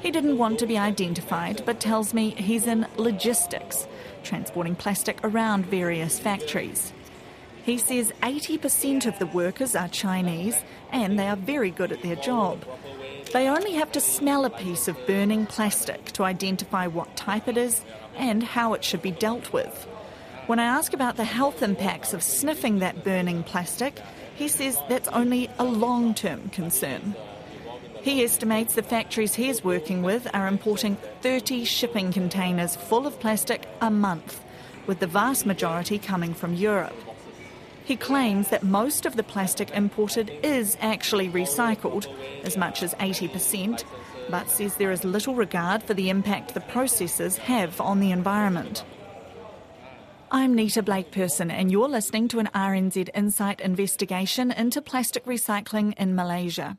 He 0.00 0.10
didn't 0.10 0.38
want 0.38 0.58
to 0.58 0.66
be 0.66 0.76
identified, 0.76 1.64
but 1.64 1.80
tells 1.80 2.12
me 2.12 2.30
he's 2.30 2.66
in 2.66 2.86
logistics, 2.96 3.86
transporting 4.22 4.74
plastic 4.74 5.18
around 5.22 5.66
various 5.66 6.18
factories. 6.18 6.92
He 7.64 7.78
says 7.78 8.12
80% 8.22 9.06
of 9.06 9.18
the 9.18 9.26
workers 9.26 9.74
are 9.74 9.88
Chinese 9.88 10.62
and 10.92 11.18
they 11.18 11.28
are 11.28 11.36
very 11.36 11.70
good 11.70 11.92
at 11.92 12.02
their 12.02 12.16
job. 12.16 12.64
They 13.32 13.48
only 13.48 13.72
have 13.72 13.90
to 13.92 14.00
smell 14.00 14.44
a 14.44 14.50
piece 14.50 14.88
of 14.88 15.06
burning 15.06 15.46
plastic 15.46 16.04
to 16.12 16.24
identify 16.24 16.86
what 16.86 17.16
type 17.16 17.48
it 17.48 17.56
is 17.56 17.82
and 18.16 18.42
how 18.42 18.74
it 18.74 18.84
should 18.84 19.02
be 19.02 19.10
dealt 19.10 19.52
with. 19.52 19.88
When 20.46 20.58
I 20.58 20.64
ask 20.64 20.92
about 20.92 21.16
the 21.16 21.24
health 21.24 21.62
impacts 21.62 22.12
of 22.12 22.22
sniffing 22.22 22.80
that 22.80 23.02
burning 23.02 23.44
plastic, 23.44 23.98
he 24.34 24.46
says 24.48 24.78
that's 24.90 25.08
only 25.08 25.48
a 25.58 25.64
long 25.64 26.12
term 26.12 26.50
concern. 26.50 27.14
He 28.02 28.22
estimates 28.22 28.74
the 28.74 28.82
factories 28.82 29.34
he's 29.34 29.64
working 29.64 30.02
with 30.02 30.28
are 30.34 30.46
importing 30.46 30.98
30 31.22 31.64
shipping 31.64 32.12
containers 32.12 32.76
full 32.76 33.06
of 33.06 33.18
plastic 33.20 33.66
a 33.80 33.90
month, 33.90 34.44
with 34.86 35.00
the 35.00 35.06
vast 35.06 35.46
majority 35.46 35.98
coming 35.98 36.34
from 36.34 36.52
Europe. 36.52 36.92
He 37.82 37.96
claims 37.96 38.48
that 38.48 38.62
most 38.62 39.06
of 39.06 39.16
the 39.16 39.22
plastic 39.22 39.70
imported 39.70 40.30
is 40.42 40.76
actually 40.82 41.30
recycled, 41.30 42.06
as 42.44 42.58
much 42.58 42.82
as 42.82 42.92
80%, 42.96 43.82
but 44.28 44.50
says 44.50 44.76
there 44.76 44.92
is 44.92 45.04
little 45.04 45.34
regard 45.34 45.82
for 45.82 45.94
the 45.94 46.10
impact 46.10 46.52
the 46.52 46.60
processes 46.60 47.38
have 47.38 47.80
on 47.80 48.00
the 48.00 48.10
environment. 48.10 48.84
I'm 50.36 50.52
Nita 50.56 50.82
Blake-Persen, 50.82 51.48
and 51.48 51.70
you're 51.70 51.88
listening 51.88 52.26
to 52.26 52.40
an 52.40 52.50
RNZ 52.52 53.08
Insight 53.14 53.60
investigation 53.60 54.50
into 54.50 54.82
plastic 54.82 55.26
recycling 55.26 55.94
in 55.96 56.16
Malaysia. 56.16 56.76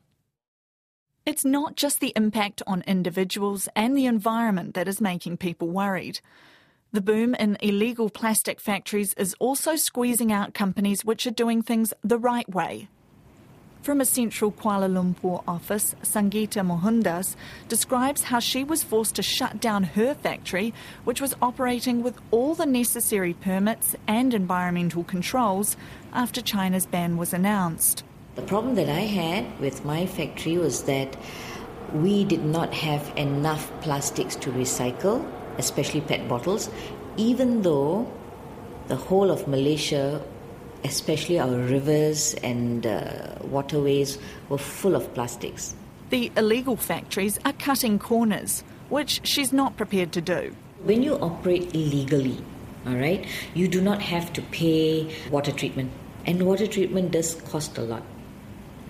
It's 1.24 1.42
not 1.42 1.74
just 1.74 2.00
the 2.00 2.12
impact 2.16 2.60
on 2.66 2.84
individuals 2.86 3.66
and 3.74 3.96
the 3.96 4.04
environment 4.04 4.74
that 4.74 4.88
is 4.88 5.00
making 5.00 5.38
people 5.38 5.70
worried. 5.70 6.20
The 6.92 7.00
boom 7.00 7.34
in 7.34 7.56
illegal 7.62 8.10
plastic 8.10 8.60
factories 8.60 9.14
is 9.14 9.34
also 9.38 9.74
squeezing 9.74 10.30
out 10.30 10.52
companies 10.52 11.02
which 11.02 11.26
are 11.26 11.30
doing 11.30 11.62
things 11.62 11.94
the 12.04 12.18
right 12.18 12.48
way. 12.50 12.88
From 13.86 14.00
a 14.00 14.04
central 14.04 14.50
Kuala 14.50 14.90
Lumpur 14.90 15.44
office, 15.46 15.94
Sangeeta 16.02 16.66
Mohandas 16.66 17.36
describes 17.68 18.24
how 18.24 18.40
she 18.40 18.64
was 18.64 18.82
forced 18.82 19.14
to 19.14 19.22
shut 19.22 19.60
down 19.60 19.84
her 19.84 20.12
factory, 20.12 20.74
which 21.04 21.20
was 21.20 21.36
operating 21.40 22.02
with 22.02 22.18
all 22.32 22.56
the 22.56 22.66
necessary 22.66 23.32
permits 23.32 23.94
and 24.08 24.34
environmental 24.34 25.04
controls 25.04 25.76
after 26.12 26.42
China's 26.42 26.84
ban 26.84 27.16
was 27.16 27.32
announced. 27.32 28.02
The 28.34 28.42
problem 28.42 28.74
that 28.74 28.88
I 28.88 29.02
had 29.02 29.60
with 29.60 29.84
my 29.84 30.04
factory 30.04 30.58
was 30.58 30.82
that 30.86 31.16
we 31.94 32.24
did 32.24 32.44
not 32.44 32.74
have 32.74 33.12
enough 33.16 33.70
plastics 33.82 34.34
to 34.34 34.50
recycle 34.50 35.24
especially 35.58 36.00
PET 36.00 36.28
bottles, 36.28 36.70
even 37.16 37.62
though 37.62 38.12
the 38.88 38.96
whole 38.96 39.30
of 39.30 39.46
Malaysia, 39.46 40.20
especially 40.86 41.38
our 41.38 41.56
rivers 41.56 42.34
and 42.42 42.86
uh, 42.86 43.34
waterways, 43.42 44.18
were 44.48 44.58
full 44.58 44.94
of 44.94 45.12
plastics. 45.14 45.74
The 46.10 46.30
illegal 46.36 46.76
factories 46.76 47.38
are 47.44 47.52
cutting 47.52 47.98
corners, 47.98 48.62
which 48.88 49.20
she's 49.26 49.52
not 49.52 49.76
prepared 49.76 50.12
to 50.12 50.20
do. 50.20 50.54
When 50.84 51.02
you 51.02 51.14
operate 51.14 51.74
illegally, 51.74 52.38
all 52.86 52.94
right, 52.94 53.26
you 53.54 53.66
do 53.66 53.80
not 53.80 54.00
have 54.02 54.32
to 54.34 54.42
pay 54.42 55.12
water 55.30 55.52
treatment, 55.52 55.90
and 56.24 56.46
water 56.46 56.66
treatment 56.66 57.10
does 57.10 57.34
cost 57.50 57.76
a 57.78 57.82
lot. 57.82 58.02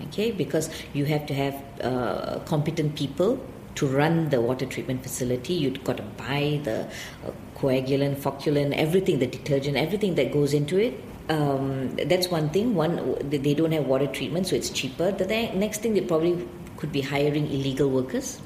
Okay, 0.08 0.30
because 0.30 0.68
you 0.92 1.06
have 1.06 1.24
to 1.26 1.34
have 1.34 1.54
uh, 1.82 2.38
competent 2.40 2.96
people 2.96 3.40
to 3.76 3.86
run 3.86 4.28
the 4.30 4.40
water 4.40 4.66
treatment 4.66 5.02
facility, 5.02 5.52
you've 5.54 5.84
got 5.84 5.98
to 5.98 6.02
buy 6.02 6.60
the 6.64 6.86
uh, 7.24 7.30
coagulant, 7.56 8.16
flocculant, 8.16 8.74
everything, 8.74 9.18
the 9.18 9.26
detergent, 9.26 9.76
everything 9.76 10.14
that 10.16 10.32
goes 10.32 10.52
into 10.52 10.78
it. 10.78 10.94
Um, 11.28 11.96
that's 11.96 12.28
one 12.28 12.50
thing. 12.50 12.74
One, 12.74 13.16
they 13.28 13.54
don't 13.54 13.72
have 13.72 13.86
water 13.86 14.06
treatment, 14.06 14.46
so 14.46 14.56
it's 14.56 14.70
cheaper. 14.70 15.10
The 15.10 15.26
next 15.26 15.82
thing, 15.82 15.94
they 15.94 16.00
probably 16.00 16.46
could 16.76 16.92
be 16.92 17.00
hiring 17.00 17.46
illegal 17.50 17.90
workers. 17.90 18.40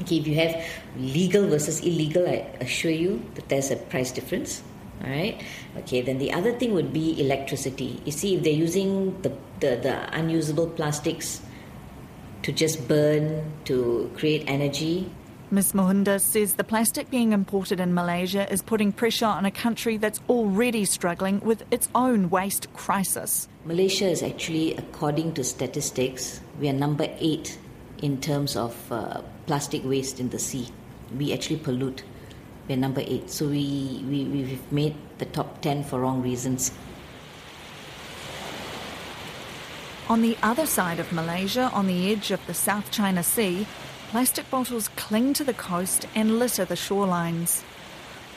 Okay, 0.00 0.18
if 0.18 0.26
you 0.26 0.34
have 0.36 0.64
legal 0.96 1.46
versus 1.46 1.80
illegal, 1.80 2.28
I 2.28 2.46
assure 2.60 2.90
you 2.90 3.22
that 3.34 3.48
there's 3.48 3.70
a 3.70 3.76
price 3.76 4.10
difference. 4.10 4.62
All 5.02 5.10
right. 5.10 5.42
Okay. 5.78 6.00
Then 6.00 6.18
the 6.18 6.32
other 6.32 6.52
thing 6.52 6.74
would 6.74 6.92
be 6.92 7.20
electricity. 7.20 8.00
You 8.04 8.12
see, 8.12 8.36
if 8.36 8.44
they're 8.44 8.52
using 8.52 9.20
the 9.22 9.32
the, 9.58 9.76
the 9.76 10.14
unusable 10.14 10.68
plastics 10.68 11.42
to 12.42 12.52
just 12.52 12.86
burn, 12.86 13.52
to 13.64 14.10
create 14.16 14.44
energy. 14.46 15.10
Ms. 15.52 15.74
Mohunda 15.74 16.18
says 16.18 16.54
the 16.54 16.64
plastic 16.64 17.10
being 17.10 17.32
imported 17.32 17.78
in 17.78 17.92
Malaysia 17.92 18.50
is 18.50 18.62
putting 18.62 18.90
pressure 18.90 19.26
on 19.26 19.44
a 19.44 19.50
country 19.50 19.98
that's 19.98 20.18
already 20.26 20.86
struggling 20.86 21.40
with 21.40 21.62
its 21.70 21.90
own 21.94 22.30
waste 22.30 22.72
crisis. 22.72 23.50
Malaysia 23.66 24.06
is 24.06 24.22
actually, 24.22 24.74
according 24.76 25.34
to 25.34 25.44
statistics, 25.44 26.40
we 26.58 26.70
are 26.70 26.72
number 26.72 27.06
eight 27.18 27.58
in 28.00 28.18
terms 28.18 28.56
of 28.56 28.74
uh, 28.90 29.20
plastic 29.46 29.84
waste 29.84 30.20
in 30.20 30.30
the 30.30 30.38
sea. 30.38 30.68
We 31.18 31.34
actually 31.34 31.58
pollute. 31.58 32.02
We're 32.66 32.78
number 32.78 33.02
eight. 33.04 33.28
So 33.28 33.46
we, 33.46 34.02
we, 34.08 34.24
we've 34.24 34.72
made 34.72 34.94
the 35.18 35.26
top 35.26 35.60
10 35.60 35.84
for 35.84 36.00
wrong 36.00 36.22
reasons. 36.22 36.72
On 40.08 40.22
the 40.22 40.34
other 40.42 40.64
side 40.64 40.98
of 40.98 41.12
Malaysia, 41.12 41.70
on 41.74 41.86
the 41.86 42.10
edge 42.10 42.30
of 42.30 42.40
the 42.46 42.54
South 42.54 42.90
China 42.90 43.22
Sea, 43.22 43.66
plastic 44.12 44.50
bottles 44.50 44.88
cling 44.88 45.32
to 45.32 45.42
the 45.42 45.54
coast 45.54 46.06
and 46.14 46.38
litter 46.38 46.66
the 46.66 46.74
shorelines. 46.74 47.62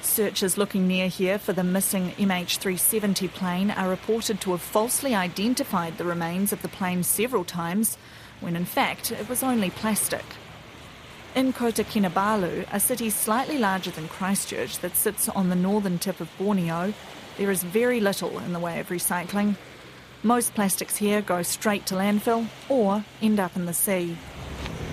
Searchers 0.01 0.57
looking 0.57 0.87
near 0.87 1.09
here 1.09 1.37
for 1.37 1.51
the 1.51 1.65
missing 1.65 2.11
MH370 2.11 3.29
plane 3.33 3.69
are 3.71 3.89
reported 3.89 4.39
to 4.39 4.51
have 4.51 4.61
falsely 4.61 5.13
identified 5.13 5.97
the 5.97 6.05
remains 6.05 6.53
of 6.53 6.61
the 6.61 6.69
plane 6.69 7.03
several 7.03 7.43
times, 7.43 7.97
when 8.39 8.55
in 8.55 8.63
fact 8.63 9.11
it 9.11 9.27
was 9.27 9.43
only 9.43 9.69
plastic. 9.69 10.23
In 11.35 11.51
Kota 11.51 11.83
Kinabalu, 11.83 12.65
a 12.71 12.79
city 12.79 13.09
slightly 13.09 13.57
larger 13.57 13.91
than 13.91 14.07
Christchurch 14.07 14.79
that 14.79 14.95
sits 14.95 15.27
on 15.27 15.49
the 15.49 15.57
northern 15.57 15.99
tip 15.99 16.21
of 16.21 16.31
Borneo, 16.37 16.93
there 17.37 17.51
is 17.51 17.63
very 17.63 17.99
little 17.99 18.39
in 18.39 18.53
the 18.53 18.59
way 18.59 18.79
of 18.79 18.87
recycling. 18.87 19.57
Most 20.23 20.55
plastics 20.55 20.95
here 20.95 21.21
go 21.21 21.43
straight 21.43 21.85
to 21.87 21.95
landfill 21.95 22.47
or 22.69 23.03
end 23.21 23.41
up 23.41 23.57
in 23.57 23.65
the 23.65 23.73
sea. 23.73 24.15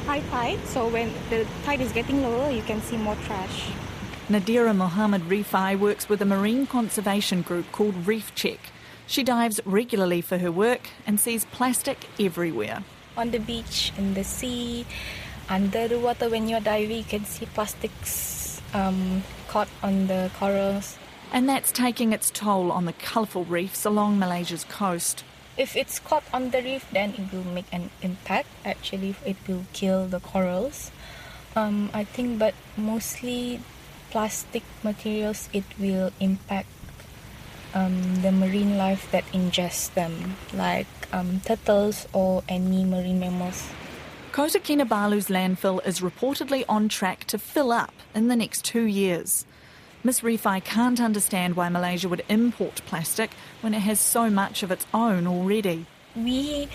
High 0.07 0.21
tide, 0.31 0.67
so 0.67 0.89
when 0.89 1.13
the 1.31 1.47
tide 1.65 1.81
is 1.81 1.93
getting 1.93 2.23
lower, 2.23 2.51
you 2.51 2.63
can 2.63 2.81
see 2.83 2.97
more 2.97 3.17
trash. 3.25 3.71
Nadira 4.29 4.75
Mohammed 4.75 5.23
Rifai 5.23 5.79
works 5.79 6.09
with 6.09 6.21
a 6.23 6.25
marine 6.25 6.67
conservation 6.67 7.43
group 7.43 7.71
called 7.73 8.07
Reef 8.07 8.35
Check. 8.35 8.59
She 9.07 9.23
dives 9.23 9.61
regularly 9.65 10.21
for 10.21 10.39
her 10.39 10.51
work 10.51 10.89
and 11.07 11.21
sees 11.21 11.45
plastic 11.47 11.99
everywhere. 12.19 12.83
On 13.17 13.31
the 13.31 13.39
beach, 13.39 13.93
in 13.99 14.15
the 14.15 14.25
sea, 14.25 14.87
under 15.49 15.89
the 15.89 15.99
water 15.99 16.29
when 16.29 16.49
you're 16.49 16.61
diving, 16.61 16.99
you 16.99 17.05
can 17.05 17.25
see 17.25 17.47
plastics 17.47 18.61
um, 18.75 19.23
caught 19.49 19.69
on 19.83 20.07
the 20.07 20.31
corals 20.39 20.99
and 21.33 21.49
that's 21.49 21.73
taking 21.73 22.13
its 22.13 22.31
toll 22.31 22.71
on 22.71 22.85
the 22.85 22.93
colourful 22.93 23.47
reefs 23.47 23.87
along 23.87 24.19
Malaysia's 24.19 24.65
coast. 24.65 25.25
If 25.57 25.77
it's 25.77 25.99
caught 25.99 26.25
on 26.33 26.51
the 26.51 26.63
reef, 26.63 26.87
then 26.93 27.15
it 27.19 27.33
will 27.33 27.45
make 27.45 27.67
an 27.73 27.91
impact. 28.01 28.49
Actually, 28.65 29.15
it 29.27 29.37
will 29.47 29.65
kill 29.73 30.07
the 30.07 30.21
corals. 30.21 30.91
Um, 31.55 31.91
I 31.93 32.05
think, 32.05 32.39
but 32.39 32.55
mostly 32.77 33.61
plastic 34.11 34.63
materials, 34.83 35.49
it 35.53 35.65
will 35.79 36.11
impact 36.21 36.69
um, 37.75 38.23
the 38.23 38.33
marine 38.33 38.79
life 38.79 39.11
that 39.11 39.25
ingests 39.33 39.93
them, 39.93 40.37
like 40.55 40.87
um, 41.13 41.41
turtles 41.45 42.07
or 42.13 42.43
any 42.49 42.85
marine 42.85 43.21
mammals. 43.21 43.69
Kota 44.33 44.59
Kinabalu's 44.59 45.29
landfill 45.29 45.87
is 45.87 46.01
reportedly 46.01 46.65
on 46.67 46.89
track 46.89 47.25
to 47.25 47.39
fill 47.39 47.71
up 47.71 47.93
in 48.15 48.29
the 48.29 48.37
next 48.37 48.65
two 48.65 48.85
years. 48.85 49.45
Ms. 50.05 50.23
Rifai 50.23 50.65
can't 50.65 51.01
understand 51.01 51.55
why 51.55 51.69
Malaysia 51.69 52.09
would 52.09 52.25
import 52.29 52.83
plastic 52.87 53.31
when 53.61 53.73
it 53.73 53.81
has 53.81 54.01
so 54.01 54.29
much 54.29 54.65
of 54.65 54.73
its 54.73 54.85
own 54.93 55.29
already. 55.29 55.87
We 56.17 56.69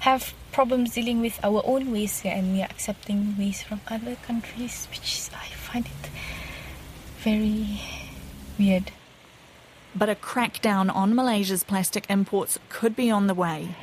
have 0.00 0.32
problems 0.50 0.94
dealing 0.94 1.20
with 1.20 1.38
our 1.44 1.62
own 1.66 1.92
waste 1.92 2.24
and 2.24 2.54
we 2.54 2.62
are 2.62 2.68
accepting 2.70 3.36
waste 3.38 3.64
from 3.64 3.82
other 3.88 4.16
countries, 4.26 4.88
which 4.90 5.28
I 5.34 5.46
find 5.54 5.84
it 5.84 6.10
very 7.18 7.82
weird. 8.58 8.92
But 9.94 10.08
a 10.08 10.14
crackdown 10.14 10.94
on 10.94 11.14
Malaysia's 11.14 11.64
plastic 11.64 12.06
imports 12.08 12.58
could 12.70 12.96
be 12.96 13.10
on 13.10 13.26
the 13.26 13.34
way. 13.34 13.76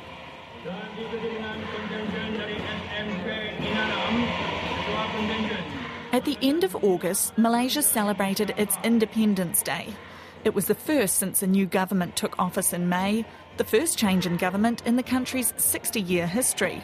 At 6.18 6.24
the 6.24 6.38
end 6.42 6.64
of 6.64 6.74
August, 6.74 7.38
Malaysia 7.38 7.80
celebrated 7.80 8.52
its 8.56 8.76
Independence 8.82 9.62
Day. 9.62 9.94
It 10.42 10.52
was 10.52 10.66
the 10.66 10.74
first 10.74 11.14
since 11.14 11.44
a 11.44 11.46
new 11.46 11.64
government 11.64 12.16
took 12.16 12.36
office 12.40 12.72
in 12.72 12.88
May, 12.88 13.24
the 13.56 13.62
first 13.62 13.96
change 13.96 14.26
in 14.26 14.36
government 14.36 14.82
in 14.84 14.96
the 14.96 15.04
country's 15.04 15.54
60 15.58 16.00
year 16.00 16.26
history. 16.26 16.82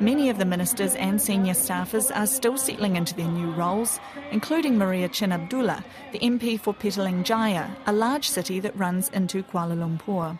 Many 0.00 0.28
of 0.28 0.38
the 0.38 0.44
ministers 0.44 0.96
and 0.96 1.22
senior 1.22 1.54
staffers 1.54 2.10
are 2.12 2.26
still 2.26 2.58
settling 2.58 2.96
into 2.96 3.14
their 3.14 3.28
new 3.28 3.52
roles, 3.52 4.00
including 4.32 4.76
Maria 4.76 5.08
Chin 5.08 5.30
Abdullah, 5.30 5.84
the 6.10 6.18
MP 6.18 6.58
for 6.58 6.74
Petaling 6.74 7.22
Jaya, 7.22 7.70
a 7.86 7.92
large 7.92 8.28
city 8.28 8.58
that 8.58 8.76
runs 8.76 9.08
into 9.10 9.44
Kuala 9.44 9.76
Lumpur. 9.76 10.36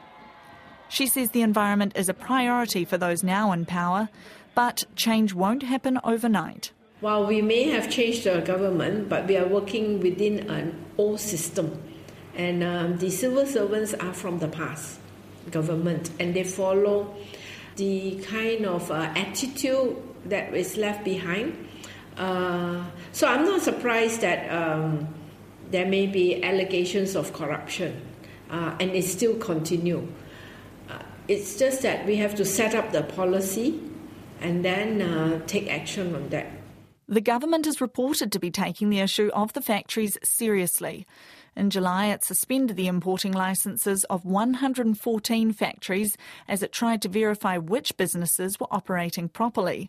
She 0.88 1.06
says 1.06 1.30
the 1.30 1.42
environment 1.42 1.92
is 1.94 2.08
a 2.08 2.14
priority 2.14 2.84
for 2.84 2.98
those 2.98 3.22
now 3.22 3.52
in 3.52 3.64
power, 3.64 4.08
but 4.56 4.86
change 4.96 5.34
won't 5.34 5.62
happen 5.62 6.00
overnight. 6.02 6.72
While 7.00 7.26
we 7.26 7.42
may 7.42 7.64
have 7.70 7.88
changed 7.88 8.24
the 8.24 8.40
government, 8.40 9.08
but 9.08 9.28
we 9.28 9.36
are 9.36 9.46
working 9.46 10.00
within 10.00 10.50
an 10.50 10.84
old 10.96 11.20
system. 11.20 11.80
And 12.34 12.62
um, 12.64 12.98
the 12.98 13.10
civil 13.10 13.46
servants 13.46 13.94
are 13.94 14.12
from 14.12 14.38
the 14.38 14.48
past 14.48 14.98
government 15.50 16.10
and 16.18 16.34
they 16.34 16.44
follow 16.44 17.14
the 17.76 18.16
kind 18.24 18.66
of 18.66 18.90
uh, 18.90 19.12
attitude 19.16 19.96
that 20.26 20.52
is 20.54 20.76
left 20.76 21.04
behind. 21.04 21.68
Uh, 22.16 22.84
so 23.12 23.28
I'm 23.28 23.44
not 23.44 23.62
surprised 23.62 24.20
that 24.22 24.50
um, 24.50 25.08
there 25.70 25.86
may 25.86 26.06
be 26.06 26.42
allegations 26.42 27.14
of 27.14 27.32
corruption, 27.32 28.00
uh, 28.50 28.74
and 28.80 28.90
it 28.90 29.04
still 29.04 29.36
continue. 29.36 30.06
Uh, 30.90 30.98
it's 31.28 31.58
just 31.58 31.82
that 31.82 32.04
we 32.06 32.16
have 32.16 32.34
to 32.34 32.44
set 32.44 32.74
up 32.74 32.90
the 32.90 33.02
policy 33.02 33.80
and 34.40 34.64
then 34.64 35.00
uh, 35.00 35.40
take 35.46 35.68
action 35.68 36.14
on 36.14 36.28
that. 36.30 36.57
The 37.10 37.22
government 37.22 37.66
is 37.66 37.80
reported 37.80 38.30
to 38.32 38.38
be 38.38 38.50
taking 38.50 38.90
the 38.90 39.00
issue 39.00 39.30
of 39.32 39.54
the 39.54 39.62
factories 39.62 40.18
seriously. 40.22 41.06
In 41.56 41.70
July, 41.70 42.06
it 42.06 42.22
suspended 42.22 42.76
the 42.76 42.86
importing 42.86 43.32
licences 43.32 44.04
of 44.04 44.26
114 44.26 45.52
factories 45.52 46.18
as 46.46 46.62
it 46.62 46.70
tried 46.70 47.00
to 47.02 47.08
verify 47.08 47.56
which 47.56 47.96
businesses 47.96 48.60
were 48.60 48.66
operating 48.70 49.30
properly. 49.30 49.88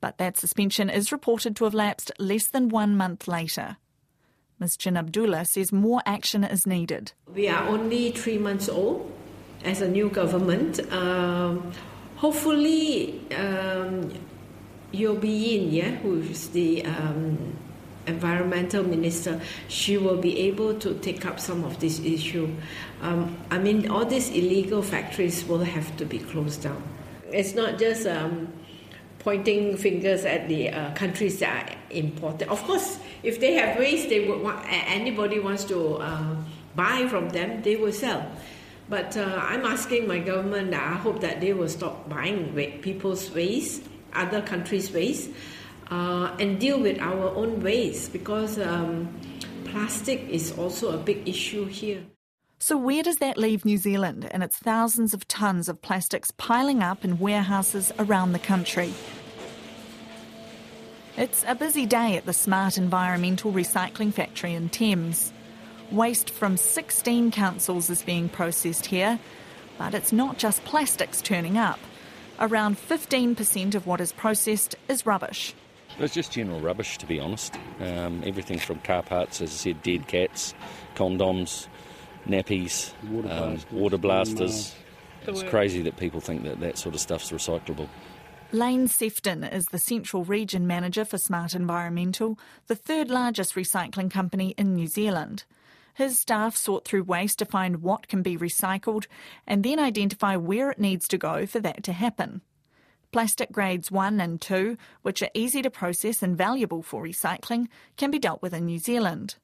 But 0.00 0.16
that 0.16 0.38
suspension 0.38 0.88
is 0.88 1.12
reported 1.12 1.54
to 1.56 1.64
have 1.64 1.74
lapsed 1.74 2.12
less 2.18 2.46
than 2.48 2.70
one 2.70 2.96
month 2.96 3.28
later. 3.28 3.76
Ms. 4.58 4.78
Chin 4.78 4.96
Abdullah 4.96 5.44
says 5.44 5.70
more 5.70 6.00
action 6.06 6.44
is 6.44 6.66
needed. 6.66 7.12
We 7.32 7.48
are 7.48 7.68
only 7.68 8.10
three 8.12 8.38
months 8.38 8.70
old 8.70 9.12
as 9.64 9.82
a 9.82 9.88
new 9.88 10.08
government. 10.08 10.80
Um, 10.90 11.72
hopefully, 12.16 13.20
um, 13.36 14.10
Yeo 14.92 15.14
Bee 15.14 15.28
Yin, 15.28 15.70
yeah, 15.70 15.90
who 15.96 16.20
is 16.20 16.48
the 16.50 16.84
um, 16.84 17.56
environmental 18.06 18.82
minister, 18.82 19.40
she 19.68 19.98
will 19.98 20.16
be 20.16 20.38
able 20.40 20.74
to 20.78 20.94
take 20.94 21.26
up 21.26 21.38
some 21.38 21.64
of 21.64 21.78
this 21.78 22.00
issue. 22.00 22.48
Um, 23.02 23.36
I 23.50 23.58
mean, 23.58 23.90
all 23.90 24.04
these 24.04 24.30
illegal 24.30 24.82
factories 24.82 25.44
will 25.44 25.64
have 25.64 25.96
to 25.98 26.04
be 26.04 26.18
closed 26.18 26.62
down. 26.62 26.82
It's 27.30 27.54
not 27.54 27.78
just 27.78 28.06
um, 28.06 28.52
pointing 29.18 29.76
fingers 29.76 30.24
at 30.24 30.48
the 30.48 30.70
uh, 30.70 30.94
countries 30.94 31.38
that 31.40 31.70
are 31.70 31.76
important. 31.90 32.50
Of 32.50 32.62
course, 32.64 32.98
if 33.22 33.40
they 33.40 33.54
have 33.54 33.78
waste, 33.78 34.08
they 34.08 34.26
would 34.26 34.40
want, 34.40 34.64
anybody 34.70 35.38
wants 35.38 35.64
to 35.64 35.96
uh, 35.96 36.36
buy 36.74 37.06
from 37.08 37.28
them, 37.28 37.62
they 37.62 37.76
will 37.76 37.92
sell. 37.92 38.30
But 38.88 39.18
uh, 39.18 39.38
I'm 39.42 39.66
asking 39.66 40.08
my 40.08 40.18
government, 40.18 40.72
I 40.72 40.94
hope 40.94 41.20
that 41.20 41.42
they 41.42 41.52
will 41.52 41.68
stop 41.68 42.08
buying 42.08 42.54
people's 42.80 43.30
waste, 43.30 43.82
other 44.14 44.42
countries' 44.42 44.92
waste, 44.92 45.30
uh, 45.90 46.36
and 46.38 46.58
deal 46.58 46.80
with 46.80 46.98
our 47.00 47.28
own 47.34 47.60
waste 47.60 48.12
because 48.12 48.58
um, 48.58 49.08
plastic 49.64 50.20
is 50.28 50.56
also 50.58 50.92
a 50.92 50.98
big 50.98 51.28
issue 51.28 51.64
here. 51.64 52.02
So, 52.60 52.76
where 52.76 53.04
does 53.04 53.18
that 53.18 53.38
leave 53.38 53.64
New 53.64 53.78
Zealand 53.78 54.28
and 54.32 54.42
its 54.42 54.56
thousands 54.56 55.14
of 55.14 55.28
tonnes 55.28 55.68
of 55.68 55.80
plastics 55.80 56.32
piling 56.32 56.82
up 56.82 57.04
in 57.04 57.18
warehouses 57.18 57.92
around 57.98 58.32
the 58.32 58.40
country? 58.40 58.92
It's 61.16 61.44
a 61.46 61.54
busy 61.54 61.86
day 61.86 62.16
at 62.16 62.26
the 62.26 62.32
Smart 62.32 62.76
Environmental 62.76 63.52
Recycling 63.52 64.12
Factory 64.12 64.54
in 64.54 64.68
Thames. 64.68 65.32
Waste 65.90 66.30
from 66.30 66.56
16 66.56 67.30
councils 67.30 67.90
is 67.90 68.02
being 68.02 68.28
processed 68.28 68.86
here, 68.86 69.18
but 69.78 69.94
it's 69.94 70.12
not 70.12 70.38
just 70.38 70.64
plastics 70.64 71.22
turning 71.22 71.56
up. 71.56 71.78
Around 72.40 72.78
15% 72.78 73.74
of 73.74 73.86
what 73.86 74.00
is 74.00 74.12
processed 74.12 74.76
is 74.88 75.04
rubbish. 75.04 75.54
It's 75.98 76.14
just 76.14 76.30
general 76.30 76.60
rubbish, 76.60 76.96
to 76.98 77.06
be 77.06 77.18
honest. 77.18 77.58
Um, 77.80 78.22
everything 78.24 78.58
from 78.58 78.78
car 78.80 79.02
parts, 79.02 79.40
as 79.40 79.50
I 79.50 79.54
said, 79.54 79.82
dead 79.82 80.06
cats, 80.06 80.54
condoms, 80.94 81.66
nappies, 82.28 82.92
water, 83.10 83.28
um, 83.28 83.34
blasters, 83.34 83.72
water 83.72 83.98
blasters. 83.98 84.74
It's 85.26 85.42
crazy 85.42 85.82
that 85.82 85.96
people 85.96 86.20
think 86.20 86.44
that 86.44 86.60
that 86.60 86.78
sort 86.78 86.94
of 86.94 87.00
stuff's 87.00 87.32
recyclable. 87.32 87.88
Lane 88.52 88.86
Sefton 88.86 89.44
is 89.44 89.66
the 89.66 89.78
Central 89.78 90.24
Region 90.24 90.66
Manager 90.66 91.04
for 91.04 91.18
Smart 91.18 91.54
Environmental, 91.54 92.38
the 92.66 92.76
third 92.76 93.10
largest 93.10 93.54
recycling 93.56 94.10
company 94.10 94.54
in 94.56 94.74
New 94.74 94.86
Zealand. 94.86 95.44
His 95.94 96.18
staff 96.18 96.56
sort 96.56 96.84
through 96.84 97.04
waste 97.04 97.38
to 97.40 97.44
find 97.44 97.82
what 97.82 98.08
can 98.08 98.22
be 98.22 98.36
recycled 98.36 99.06
and 99.46 99.64
then 99.64 99.78
identify 99.78 100.36
where 100.36 100.70
it 100.70 100.78
needs 100.78 101.08
to 101.08 101.18
go 101.18 101.46
for 101.46 101.60
that 101.60 101.82
to 101.84 101.92
happen. 101.92 102.42
Plastic 103.10 103.50
grades 103.50 103.90
1 103.90 104.20
and 104.20 104.40
2, 104.40 104.76
which 105.02 105.22
are 105.22 105.30
easy 105.32 105.62
to 105.62 105.70
process 105.70 106.22
and 106.22 106.36
valuable 106.36 106.82
for 106.82 107.02
recycling, 107.02 107.68
can 107.96 108.10
be 108.10 108.18
dealt 108.18 108.42
with 108.42 108.52
in 108.52 108.66
New 108.66 108.78
Zealand. 108.78 109.36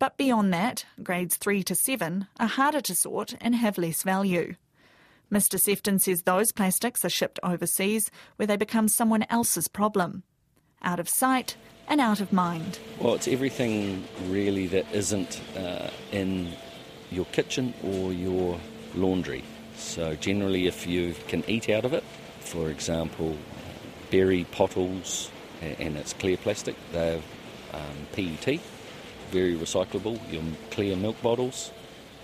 But 0.00 0.16
beyond 0.16 0.52
that, 0.52 0.84
grades 1.02 1.36
3 1.36 1.62
to 1.62 1.74
7 1.74 2.26
are 2.40 2.46
harder 2.46 2.80
to 2.80 2.94
sort 2.94 3.34
and 3.40 3.54
have 3.54 3.78
less 3.78 4.02
value. 4.02 4.56
Mr. 5.32 5.58
Sefton 5.58 5.98
says 5.98 6.22
those 6.22 6.52
plastics 6.52 7.04
are 7.04 7.10
shipped 7.10 7.40
overseas 7.42 8.10
where 8.36 8.46
they 8.46 8.56
become 8.56 8.88
someone 8.88 9.24
else's 9.30 9.68
problem. 9.68 10.22
Out 10.82 11.00
of 11.00 11.08
sight 11.08 11.56
and 11.88 12.00
out 12.00 12.20
of 12.20 12.32
mind. 12.32 12.78
Well, 12.98 13.14
it's 13.14 13.28
everything 13.28 14.04
really 14.26 14.66
that 14.68 14.90
isn't 14.92 15.40
uh, 15.56 15.90
in 16.12 16.52
your 17.10 17.26
kitchen 17.26 17.74
or 17.82 18.12
your 18.12 18.58
laundry. 18.94 19.42
So, 19.76 20.14
generally, 20.14 20.66
if 20.66 20.86
you 20.86 21.14
can 21.28 21.44
eat 21.48 21.68
out 21.68 21.84
of 21.84 21.92
it, 21.92 22.04
for 22.40 22.70
example, 22.70 23.36
berry 24.10 24.46
bottles, 24.56 25.30
and 25.60 25.96
it's 25.96 26.12
clear 26.12 26.36
plastic. 26.36 26.76
They're 26.92 27.20
um, 27.72 28.06
PET, 28.12 28.60
very 29.30 29.56
recyclable. 29.56 30.20
Your 30.32 30.42
clear 30.70 30.94
milk 30.96 31.20
bottles, 31.22 31.72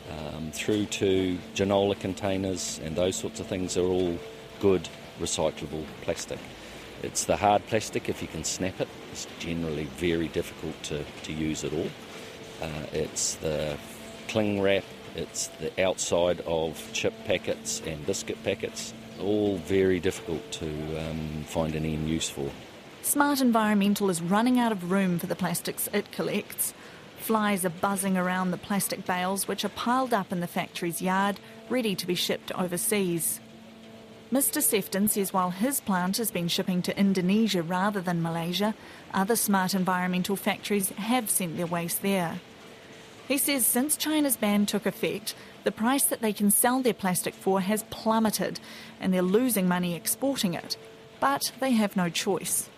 um, 0.08 0.52
through 0.52 0.86
to 0.86 1.38
granola 1.54 1.98
containers, 1.98 2.80
and 2.84 2.94
those 2.94 3.16
sorts 3.16 3.40
of 3.40 3.46
things 3.46 3.76
are 3.76 3.86
all 3.86 4.16
good 4.60 4.88
recyclable 5.20 5.84
plastic. 6.02 6.38
It's 7.02 7.24
the 7.24 7.36
hard 7.36 7.66
plastic, 7.66 8.08
if 8.08 8.20
you 8.20 8.28
can 8.28 8.44
snap 8.44 8.80
it, 8.80 8.88
it's 9.10 9.26
generally 9.38 9.84
very 9.84 10.28
difficult 10.28 10.80
to, 10.84 11.04
to 11.22 11.32
use 11.32 11.64
at 11.64 11.72
all. 11.72 11.88
Uh, 12.60 12.86
it's 12.92 13.36
the 13.36 13.78
cling 14.28 14.60
wrap, 14.60 14.84
it's 15.14 15.48
the 15.60 15.82
outside 15.82 16.40
of 16.40 16.90
chip 16.92 17.14
packets 17.24 17.80
and 17.86 18.04
biscuit 18.04 18.42
packets, 18.44 18.92
all 19.18 19.56
very 19.56 19.98
difficult 19.98 20.50
to 20.52 20.68
um, 20.98 21.44
find 21.46 21.74
any 21.74 21.96
use 21.96 22.28
for. 22.28 22.50
Smart 23.02 23.40
Environmental 23.40 24.10
is 24.10 24.20
running 24.20 24.58
out 24.58 24.72
of 24.72 24.90
room 24.90 25.18
for 25.18 25.26
the 25.26 25.34
plastics 25.34 25.88
it 25.94 26.12
collects. 26.12 26.74
Flies 27.18 27.64
are 27.64 27.70
buzzing 27.70 28.18
around 28.18 28.50
the 28.50 28.58
plastic 28.58 29.06
bales, 29.06 29.48
which 29.48 29.64
are 29.64 29.70
piled 29.70 30.12
up 30.12 30.32
in 30.32 30.40
the 30.40 30.46
factory's 30.46 31.00
yard, 31.00 31.40
ready 31.70 31.94
to 31.94 32.06
be 32.06 32.14
shipped 32.14 32.52
overseas. 32.52 33.40
Mr. 34.32 34.62
Sefton 34.62 35.08
says 35.08 35.32
while 35.32 35.50
his 35.50 35.80
plant 35.80 36.16
has 36.18 36.30
been 36.30 36.46
shipping 36.46 36.82
to 36.82 36.96
Indonesia 36.96 37.62
rather 37.62 38.00
than 38.00 38.22
Malaysia, 38.22 38.76
other 39.12 39.34
smart 39.34 39.74
environmental 39.74 40.36
factories 40.36 40.90
have 40.90 41.28
sent 41.28 41.56
their 41.56 41.66
waste 41.66 42.00
there. 42.02 42.40
He 43.26 43.38
says 43.38 43.66
since 43.66 43.96
China's 43.96 44.36
ban 44.36 44.66
took 44.66 44.86
effect, 44.86 45.34
the 45.64 45.72
price 45.72 46.04
that 46.04 46.20
they 46.20 46.32
can 46.32 46.52
sell 46.52 46.80
their 46.80 46.94
plastic 46.94 47.34
for 47.34 47.60
has 47.60 47.82
plummeted 47.90 48.60
and 49.00 49.12
they're 49.12 49.22
losing 49.22 49.66
money 49.66 49.96
exporting 49.96 50.54
it. 50.54 50.76
But 51.18 51.50
they 51.58 51.72
have 51.72 51.96
no 51.96 52.08
choice. 52.08 52.68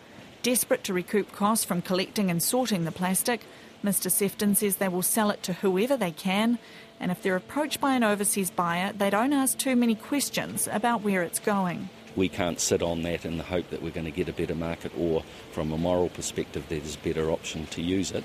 Desperate 0.42 0.82
to 0.84 0.94
recoup 0.94 1.32
costs 1.32 1.66
from 1.66 1.82
collecting 1.82 2.30
and 2.30 2.42
sorting 2.42 2.84
the 2.84 2.92
plastic, 2.92 3.42
Mr. 3.84 4.10
Sefton 4.10 4.54
says 4.54 4.76
they 4.76 4.88
will 4.88 5.02
sell 5.02 5.30
it 5.30 5.42
to 5.42 5.52
whoever 5.52 5.96
they 5.96 6.12
can, 6.12 6.58
and 7.02 7.10
if 7.10 7.20
they're 7.20 7.36
approached 7.36 7.80
by 7.80 7.94
an 7.94 8.04
overseas 8.04 8.50
buyer, 8.50 8.92
they 8.92 9.10
don't 9.10 9.32
ask 9.32 9.58
too 9.58 9.74
many 9.74 9.96
questions 9.96 10.68
about 10.70 11.02
where 11.02 11.22
it's 11.22 11.40
going. 11.40 11.90
We 12.14 12.28
can't 12.28 12.60
sit 12.60 12.80
on 12.80 13.02
that 13.02 13.24
in 13.24 13.38
the 13.38 13.42
hope 13.42 13.68
that 13.70 13.82
we're 13.82 13.90
going 13.90 14.06
to 14.06 14.12
get 14.12 14.28
a 14.28 14.32
better 14.32 14.54
market, 14.54 14.92
or 14.96 15.24
from 15.50 15.72
a 15.72 15.78
moral 15.78 16.10
perspective, 16.10 16.64
there's 16.68 16.94
a 16.94 16.98
better 16.98 17.30
option 17.30 17.66
to 17.66 17.82
use 17.82 18.12
it. 18.12 18.22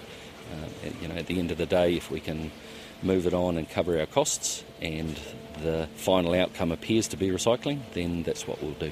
Uh, 0.53 0.89
you 1.01 1.07
know, 1.07 1.15
at 1.15 1.25
the 1.25 1.39
end 1.39 1.51
of 1.51 1.57
the 1.57 1.65
day, 1.65 1.95
if 1.95 2.11
we 2.11 2.19
can 2.19 2.51
move 3.01 3.25
it 3.25 3.33
on 3.33 3.57
and 3.57 3.67
cover 3.67 3.99
our 3.99 4.05
costs, 4.05 4.63
and 4.79 5.19
the 5.63 5.89
final 5.95 6.35
outcome 6.35 6.71
appears 6.71 7.07
to 7.07 7.17
be 7.17 7.29
recycling, 7.29 7.79
then 7.93 8.21
that's 8.21 8.47
what 8.47 8.61
we'll 8.61 8.73
do. 8.73 8.91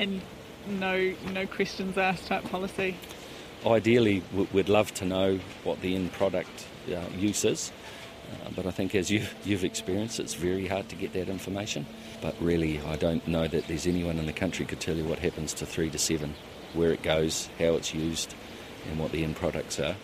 And 0.00 0.20
no, 0.66 1.14
no 1.32 1.46
questions 1.46 1.96
asked 1.96 2.26
type 2.26 2.44
policy. 2.44 2.96
Ideally, 3.64 4.22
we'd 4.52 4.68
love 4.68 4.92
to 4.94 5.04
know 5.04 5.38
what 5.62 5.80
the 5.80 5.94
end 5.94 6.12
product 6.12 6.66
uh, 6.88 7.00
use 7.16 7.44
is, 7.44 7.72
uh, 8.30 8.50
but 8.54 8.66
I 8.66 8.70
think 8.70 8.94
as 8.94 9.10
you've, 9.10 9.34
you've 9.44 9.64
experienced, 9.64 10.20
it's 10.20 10.34
very 10.34 10.66
hard 10.66 10.88
to 10.88 10.96
get 10.96 11.12
that 11.12 11.28
information. 11.28 11.86
But 12.20 12.34
really, 12.40 12.80
I 12.80 12.96
don't 12.96 13.26
know 13.26 13.46
that 13.46 13.66
there's 13.68 13.86
anyone 13.86 14.18
in 14.18 14.26
the 14.26 14.32
country 14.32 14.64
could 14.64 14.80
tell 14.80 14.96
you 14.96 15.04
what 15.04 15.18
happens 15.18 15.52
to 15.54 15.66
three 15.66 15.90
to 15.90 15.98
seven, 15.98 16.34
where 16.72 16.92
it 16.92 17.02
goes, 17.02 17.48
how 17.58 17.74
it's 17.74 17.94
used, 17.94 18.34
and 18.88 18.98
what 18.98 19.12
the 19.12 19.24
end 19.24 19.36
products 19.36 19.78
are. 19.80 19.96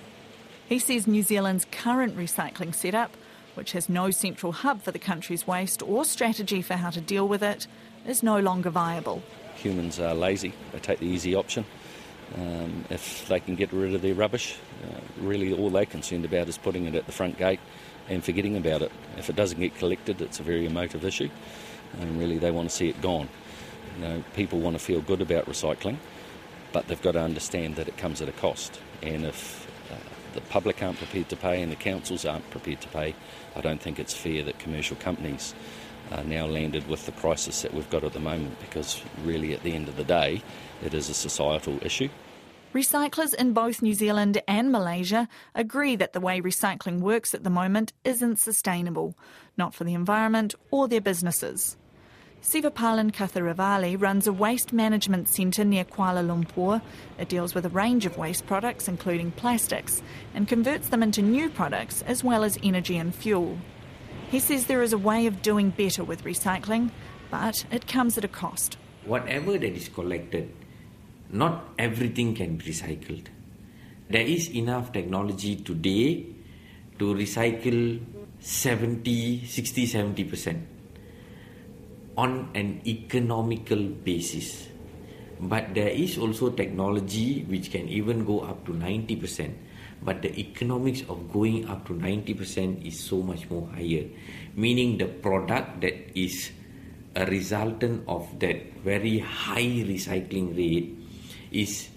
He 0.68 0.78
says 0.78 1.06
New 1.06 1.22
Zealand's 1.22 1.66
current 1.72 2.16
recycling 2.16 2.74
setup, 2.74 3.16
which 3.54 3.72
has 3.72 3.88
no 3.88 4.10
central 4.10 4.52
hub 4.52 4.82
for 4.82 4.92
the 4.92 4.98
country's 4.98 5.46
waste 5.46 5.82
or 5.82 6.04
strategy 6.04 6.62
for 6.62 6.74
how 6.74 6.90
to 6.90 7.00
deal 7.00 7.26
with 7.26 7.42
it, 7.42 7.66
is 8.06 8.22
no 8.22 8.38
longer 8.38 8.70
viable. 8.70 9.22
Humans 9.56 9.98
are 9.98 10.14
lazy, 10.14 10.52
they 10.72 10.78
take 10.78 11.00
the 11.00 11.06
easy 11.06 11.34
option. 11.34 11.64
Um, 12.36 12.84
if 12.90 13.26
they 13.26 13.40
can 13.40 13.56
get 13.56 13.72
rid 13.72 13.92
of 13.92 14.02
their 14.02 14.14
rubbish, 14.14 14.56
uh, 14.84 15.00
really 15.20 15.52
all 15.52 15.68
they're 15.68 15.84
concerned 15.84 16.24
about 16.24 16.48
is 16.48 16.56
putting 16.56 16.86
it 16.86 16.94
at 16.94 17.06
the 17.06 17.12
front 17.12 17.36
gate 17.36 17.58
and 18.10 18.22
forgetting 18.22 18.56
about 18.56 18.82
it. 18.82 18.92
If 19.16 19.30
it 19.30 19.36
doesn't 19.36 19.58
get 19.58 19.76
collected, 19.76 20.20
it's 20.20 20.40
a 20.40 20.42
very 20.42 20.66
emotive 20.66 21.04
issue, 21.04 21.30
and 21.98 22.18
really 22.18 22.36
they 22.36 22.50
want 22.50 22.68
to 22.68 22.74
see 22.74 22.90
it 22.90 23.00
gone. 23.00 23.28
You 23.96 24.02
know, 24.02 24.24
people 24.34 24.58
want 24.58 24.76
to 24.76 24.84
feel 24.84 25.00
good 25.00 25.22
about 25.22 25.46
recycling, 25.46 25.96
but 26.72 26.88
they've 26.88 27.00
got 27.00 27.12
to 27.12 27.22
understand 27.22 27.76
that 27.76 27.88
it 27.88 27.96
comes 27.96 28.20
at 28.20 28.28
a 28.28 28.32
cost. 28.32 28.80
And 29.02 29.24
if 29.24 29.66
uh, 29.90 29.94
the 30.34 30.40
public 30.42 30.82
aren't 30.82 30.98
prepared 30.98 31.28
to 31.30 31.36
pay 31.36 31.62
and 31.62 31.72
the 31.72 31.76
councils 31.76 32.24
aren't 32.24 32.48
prepared 32.50 32.80
to 32.82 32.88
pay, 32.88 33.14
I 33.56 33.60
don't 33.60 33.80
think 33.80 33.98
it's 33.98 34.14
fair 34.14 34.42
that 34.42 34.58
commercial 34.58 34.96
companies 34.96 35.54
are 36.12 36.24
now 36.24 36.46
landed 36.46 36.88
with 36.88 37.06
the 37.06 37.12
crisis 37.12 37.62
that 37.62 37.72
we've 37.72 37.88
got 37.90 38.02
at 38.02 38.12
the 38.12 38.20
moment 38.20 38.58
because, 38.60 39.00
really, 39.24 39.54
at 39.54 39.62
the 39.62 39.74
end 39.74 39.88
of 39.88 39.96
the 39.96 40.04
day, 40.04 40.42
it 40.84 40.94
is 40.94 41.08
a 41.08 41.14
societal 41.14 41.78
issue. 41.82 42.08
Recyclers 42.72 43.34
in 43.34 43.52
both 43.52 43.82
New 43.82 43.94
Zealand 43.94 44.40
and 44.46 44.70
Malaysia 44.70 45.28
agree 45.56 45.96
that 45.96 46.12
the 46.12 46.20
way 46.20 46.40
recycling 46.40 47.00
works 47.00 47.34
at 47.34 47.42
the 47.42 47.50
moment 47.50 47.92
isn't 48.04 48.38
sustainable, 48.38 49.16
not 49.56 49.74
for 49.74 49.82
the 49.82 49.94
environment 49.94 50.54
or 50.70 50.86
their 50.86 51.00
businesses. 51.00 51.76
Sivapalan 52.40 53.10
Kathiravali 53.10 54.00
runs 54.00 54.28
a 54.28 54.32
waste 54.32 54.72
management 54.72 55.28
centre 55.28 55.64
near 55.64 55.84
Kuala 55.84 56.24
Lumpur. 56.24 56.80
It 57.18 57.28
deals 57.28 57.56
with 57.56 57.66
a 57.66 57.70
range 57.70 58.06
of 58.06 58.16
waste 58.16 58.46
products, 58.46 58.86
including 58.86 59.32
plastics, 59.32 60.00
and 60.32 60.46
converts 60.46 60.90
them 60.90 61.02
into 61.02 61.22
new 61.22 61.50
products 61.50 62.02
as 62.02 62.22
well 62.22 62.44
as 62.44 62.56
energy 62.62 62.96
and 62.96 63.12
fuel. 63.12 63.58
He 64.30 64.38
says 64.38 64.66
there 64.66 64.84
is 64.84 64.92
a 64.92 64.98
way 64.98 65.26
of 65.26 65.42
doing 65.42 65.70
better 65.70 66.04
with 66.04 66.22
recycling, 66.22 66.92
but 67.32 67.66
it 67.72 67.88
comes 67.88 68.16
at 68.16 68.24
a 68.24 68.28
cost. 68.28 68.78
Whatever 69.04 69.58
that 69.58 69.64
is 69.64 69.88
collected, 69.88 70.54
not 71.32 71.74
everything 71.78 72.34
can 72.34 72.56
be 72.56 72.72
recycled. 72.72 73.26
There 74.08 74.26
is 74.26 74.50
enough 74.50 74.92
technology 74.92 75.56
today 75.56 76.26
to 76.98 77.14
recycle 77.14 78.00
70, 78.40 79.46
60, 79.46 79.86
70% 79.86 80.60
on 82.16 82.50
an 82.54 82.82
economical 82.86 83.78
basis. 83.78 84.68
But 85.40 85.72
there 85.72 85.88
is 85.88 86.18
also 86.18 86.50
technology 86.50 87.44
which 87.48 87.70
can 87.70 87.88
even 87.88 88.24
go 88.24 88.40
up 88.40 88.66
to 88.66 88.72
90%. 88.72 89.54
But 90.02 90.22
the 90.22 90.32
economics 90.38 91.02
of 91.08 91.32
going 91.32 91.68
up 91.68 91.86
to 91.86 91.94
90% 91.94 92.84
is 92.84 92.98
so 92.98 93.22
much 93.22 93.48
more 93.48 93.68
higher. 93.72 94.04
Meaning 94.56 94.98
the 94.98 95.06
product 95.06 95.80
that 95.80 96.18
is 96.18 96.50
a 97.16 97.24
resultant 97.26 98.04
of 98.08 98.26
that 98.40 98.56
very 98.84 99.18
high 99.18 99.84
recycling 99.84 100.56
rate 100.56 100.99
is 101.50 101.88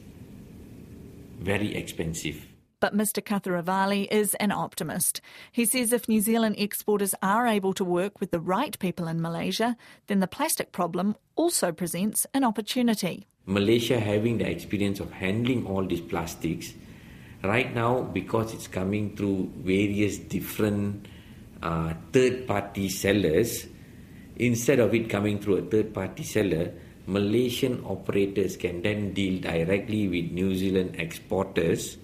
very 1.40 1.76
expensive. 1.76 2.48
But 2.80 2.96
Mr. 2.96 3.24
Kathiravali 3.24 4.08
is 4.12 4.34
an 4.36 4.52
optimist. 4.52 5.22
He 5.54 5.66
says 5.66 5.94
if 5.94 6.10
New 6.10 6.20
Zealand 6.20 6.56
exporters 6.58 7.16
are 7.24 7.48
able 7.48 7.74
to 7.76 7.84
work 7.86 8.20
with 8.20 8.32
the 8.32 8.42
right 8.42 8.78
people 8.78 9.08
in 9.08 9.22
Malaysia, 9.22 9.78
then 10.08 10.20
the 10.20 10.28
plastic 10.28 10.74
problem 10.74 11.16
also 11.36 11.72
presents 11.72 12.28
an 12.34 12.44
opportunity. 12.44 13.26
Malaysia 13.46 14.00
having 14.00 14.38
the 14.38 14.50
experience 14.50 15.00
of 15.00 15.12
handling 15.12 15.66
all 15.66 15.86
these 15.86 16.02
plastics, 16.02 16.74
right 17.44 17.74
now 17.74 18.02
because 18.02 18.54
it's 18.54 18.68
coming 18.68 19.16
through 19.16 19.52
various 19.58 20.18
different 20.18 21.08
uh, 21.62 21.94
third 22.12 22.48
party 22.48 22.90
sellers, 22.90 23.68
instead 24.38 24.80
of 24.80 24.94
it 24.94 25.10
coming 25.10 25.40
through 25.40 25.58
a 25.58 25.62
third 25.62 25.94
party 25.94 26.24
seller, 26.24 26.74
Malaysian 27.06 27.84
operators 27.86 28.56
can 28.56 28.82
then 28.82 29.14
deal 29.14 29.42
directly 29.42 30.08
with 30.08 30.32
New 30.32 30.56
Zealand 30.56 30.96
exporters 30.98 31.98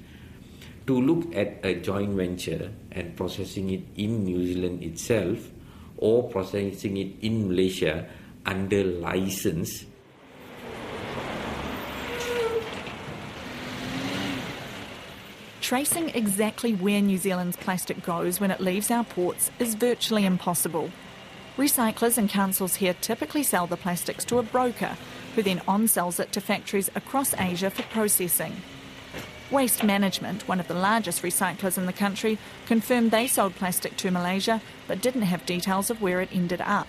to 0.87 0.99
look 0.99 1.33
at 1.35 1.63
a 1.63 1.75
joint 1.79 2.11
venture 2.11 2.71
and 2.91 3.15
processing 3.15 3.69
it 3.69 3.83
in 3.95 4.25
New 4.25 4.45
Zealand 4.45 4.83
itself 4.83 5.51
or 5.97 6.27
processing 6.29 6.97
it 6.97 7.11
in 7.21 7.47
Malaysia 7.47 8.09
under 8.45 8.83
license. 8.83 9.85
Tracing 15.61 16.09
exactly 16.09 16.73
where 16.73 16.99
New 16.99 17.17
Zealand's 17.17 17.55
plastic 17.55 18.01
goes 18.01 18.39
when 18.39 18.49
it 18.49 18.59
leaves 18.59 18.89
our 18.89 19.03
ports 19.03 19.51
is 19.59 19.75
virtually 19.75 20.25
impossible. 20.25 20.89
Recyclers 21.59 22.17
and 22.17 22.29
councils 22.29 22.75
here 22.75 22.93
typically 23.01 23.43
sell 23.43 23.67
the 23.67 23.75
plastics 23.75 24.23
to 24.23 24.37
a 24.37 24.43
broker 24.43 24.95
who 25.35 25.43
then 25.43 25.61
on 25.67 25.89
sells 25.89 26.17
it 26.17 26.31
to 26.31 26.39
factories 26.39 26.89
across 26.95 27.33
Asia 27.33 27.69
for 27.69 27.83
processing. 27.83 28.55
Waste 29.51 29.83
Management, 29.83 30.47
one 30.47 30.61
of 30.61 30.69
the 30.69 30.73
largest 30.73 31.21
recyclers 31.21 31.77
in 31.77 31.85
the 31.85 31.91
country, 31.91 32.37
confirmed 32.65 33.11
they 33.11 33.27
sold 33.27 33.55
plastic 33.55 33.97
to 33.97 34.09
Malaysia 34.09 34.61
but 34.87 35.01
didn't 35.01 35.23
have 35.23 35.45
details 35.45 35.89
of 35.89 36.01
where 36.01 36.21
it 36.21 36.29
ended 36.31 36.61
up. 36.61 36.87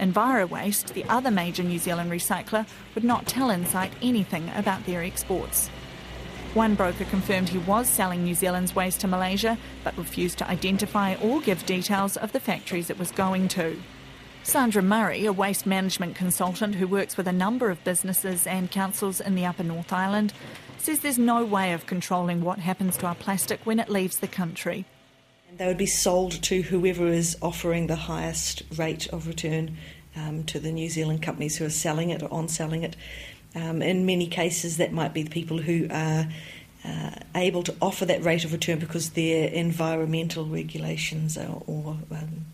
EnviroWaste, 0.00 0.94
the 0.94 1.04
other 1.04 1.30
major 1.30 1.62
New 1.62 1.78
Zealand 1.78 2.10
recycler, 2.10 2.66
would 2.96 3.04
not 3.04 3.28
tell 3.28 3.50
Insight 3.50 3.92
anything 4.02 4.50
about 4.56 4.84
their 4.84 5.04
exports. 5.04 5.70
One 6.54 6.74
broker 6.74 7.06
confirmed 7.06 7.48
he 7.48 7.56
was 7.56 7.88
selling 7.88 8.24
New 8.24 8.34
Zealand's 8.34 8.74
waste 8.74 9.00
to 9.00 9.08
Malaysia 9.08 9.56
but 9.84 9.96
refused 9.96 10.36
to 10.38 10.48
identify 10.50 11.14
or 11.14 11.40
give 11.40 11.64
details 11.64 12.18
of 12.18 12.32
the 12.32 12.40
factories 12.40 12.90
it 12.90 12.98
was 12.98 13.10
going 13.10 13.48
to. 13.48 13.80
Sandra 14.42 14.82
Murray, 14.82 15.24
a 15.24 15.32
waste 15.32 15.64
management 15.64 16.14
consultant 16.14 16.74
who 16.74 16.86
works 16.86 17.16
with 17.16 17.26
a 17.26 17.32
number 17.32 17.70
of 17.70 17.82
businesses 17.84 18.46
and 18.46 18.70
councils 18.70 19.18
in 19.18 19.34
the 19.34 19.46
Upper 19.46 19.62
North 19.62 19.94
Island, 19.94 20.34
says 20.76 21.00
there's 21.00 21.18
no 21.18 21.42
way 21.42 21.72
of 21.72 21.86
controlling 21.86 22.42
what 22.42 22.58
happens 22.58 22.98
to 22.98 23.06
our 23.06 23.14
plastic 23.14 23.64
when 23.64 23.80
it 23.80 23.88
leaves 23.88 24.18
the 24.18 24.28
country. 24.28 24.84
They 25.56 25.66
would 25.66 25.78
be 25.78 25.86
sold 25.86 26.42
to 26.42 26.60
whoever 26.60 27.06
is 27.06 27.38
offering 27.40 27.86
the 27.86 27.96
highest 27.96 28.62
rate 28.76 29.06
of 29.06 29.26
return 29.26 29.78
um, 30.16 30.44
to 30.44 30.58
the 30.58 30.72
New 30.72 30.90
Zealand 30.90 31.22
companies 31.22 31.56
who 31.56 31.64
are 31.64 31.70
selling 31.70 32.10
it 32.10 32.22
or 32.22 32.30
on 32.30 32.48
selling 32.48 32.82
it. 32.82 32.96
Um, 33.54 33.82
in 33.82 34.06
many 34.06 34.26
cases, 34.26 34.78
that 34.78 34.92
might 34.92 35.12
be 35.12 35.22
the 35.22 35.30
people 35.30 35.58
who 35.58 35.86
are 35.90 36.26
uh, 36.84 37.10
able 37.34 37.62
to 37.64 37.74
offer 37.80 38.04
that 38.06 38.24
rate 38.24 38.44
of 38.44 38.52
return 38.52 38.78
because 38.78 39.10
their 39.10 39.48
environmental 39.48 40.46
regulations 40.46 41.36
or, 41.36 41.62
or 41.66 41.96
um, 42.10 42.46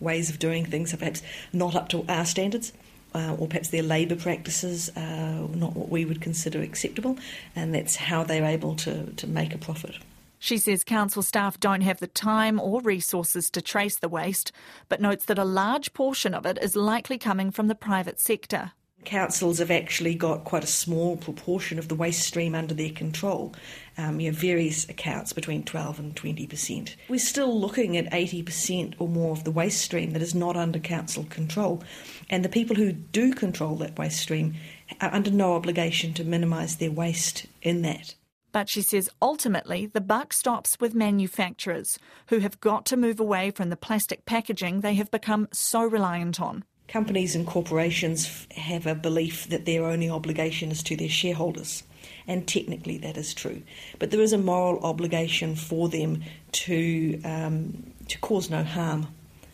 ways 0.00 0.30
of 0.30 0.38
doing 0.38 0.64
things 0.64 0.94
are 0.94 0.96
perhaps 0.96 1.22
not 1.52 1.74
up 1.74 1.88
to 1.88 2.04
our 2.08 2.24
standards 2.24 2.72
uh, 3.14 3.34
or 3.38 3.48
perhaps 3.48 3.68
their 3.68 3.82
labour 3.82 4.16
practices 4.16 4.90
are 4.96 5.48
not 5.48 5.74
what 5.74 5.88
we 5.88 6.04
would 6.04 6.20
consider 6.20 6.62
acceptable, 6.62 7.18
and 7.56 7.74
that's 7.74 7.96
how 7.96 8.22
they're 8.22 8.44
able 8.44 8.74
to, 8.76 9.06
to 9.12 9.26
make 9.26 9.54
a 9.54 9.58
profit. 9.58 9.96
She 10.38 10.58
says 10.58 10.84
council 10.84 11.22
staff 11.22 11.58
don't 11.58 11.80
have 11.80 11.98
the 11.98 12.06
time 12.06 12.60
or 12.60 12.80
resources 12.80 13.50
to 13.50 13.62
trace 13.62 13.96
the 13.96 14.08
waste, 14.08 14.52
but 14.88 15.00
notes 15.00 15.24
that 15.24 15.38
a 15.38 15.44
large 15.44 15.92
portion 15.94 16.32
of 16.32 16.46
it 16.46 16.58
is 16.62 16.76
likely 16.76 17.18
coming 17.18 17.50
from 17.50 17.66
the 17.66 17.74
private 17.74 18.20
sector. 18.20 18.72
Councils 19.04 19.58
have 19.58 19.70
actually 19.70 20.14
got 20.14 20.44
quite 20.44 20.64
a 20.64 20.68
small 20.68 21.16
proportion 21.16 21.78
of 21.78 21.88
the 21.88 21.94
waste 21.94 22.26
stream 22.26 22.54
under 22.54 22.74
their 22.74 22.90
control. 22.90 23.54
Um, 23.96 24.20
you 24.20 24.26
have 24.26 24.40
various 24.40 24.88
accounts 24.88 25.32
between 25.32 25.62
12 25.62 25.98
and 25.98 26.14
20%. 26.14 26.94
We're 27.08 27.18
still 27.18 27.58
looking 27.58 27.96
at 27.96 28.10
80% 28.12 28.94
or 28.98 29.08
more 29.08 29.32
of 29.32 29.44
the 29.44 29.50
waste 29.50 29.80
stream 29.82 30.12
that 30.12 30.22
is 30.22 30.34
not 30.34 30.56
under 30.56 30.78
council 30.78 31.24
control. 31.30 31.82
And 32.28 32.44
the 32.44 32.48
people 32.48 32.76
who 32.76 32.92
do 32.92 33.32
control 33.32 33.76
that 33.76 33.98
waste 33.98 34.20
stream 34.20 34.54
are 35.00 35.12
under 35.12 35.30
no 35.30 35.54
obligation 35.54 36.12
to 36.14 36.24
minimise 36.24 36.76
their 36.76 36.90
waste 36.90 37.46
in 37.62 37.82
that. 37.82 38.14
But 38.50 38.70
she 38.70 38.82
says 38.82 39.10
ultimately 39.20 39.86
the 39.86 40.00
buck 40.00 40.32
stops 40.32 40.76
with 40.80 40.94
manufacturers 40.94 41.98
who 42.28 42.38
have 42.38 42.60
got 42.60 42.86
to 42.86 42.96
move 42.96 43.20
away 43.20 43.50
from 43.50 43.70
the 43.70 43.76
plastic 43.76 44.24
packaging 44.24 44.80
they 44.80 44.94
have 44.94 45.10
become 45.10 45.48
so 45.52 45.82
reliant 45.82 46.40
on. 46.40 46.64
Companies 46.88 47.36
and 47.36 47.46
corporations 47.46 48.46
have 48.56 48.86
a 48.86 48.94
belief 48.94 49.46
that 49.50 49.66
their 49.66 49.84
only 49.84 50.08
obligation 50.08 50.70
is 50.70 50.82
to 50.84 50.96
their 50.96 51.10
shareholders, 51.10 51.82
and 52.26 52.48
technically 52.48 52.96
that 52.96 53.18
is 53.18 53.34
true. 53.34 53.62
But 53.98 54.10
there 54.10 54.22
is 54.22 54.32
a 54.32 54.38
moral 54.38 54.80
obligation 54.82 55.54
for 55.54 55.90
them 55.90 56.22
to 56.52 57.20
um, 57.24 57.92
to 58.08 58.18
cause 58.20 58.48
no 58.48 58.64
harm 58.64 59.08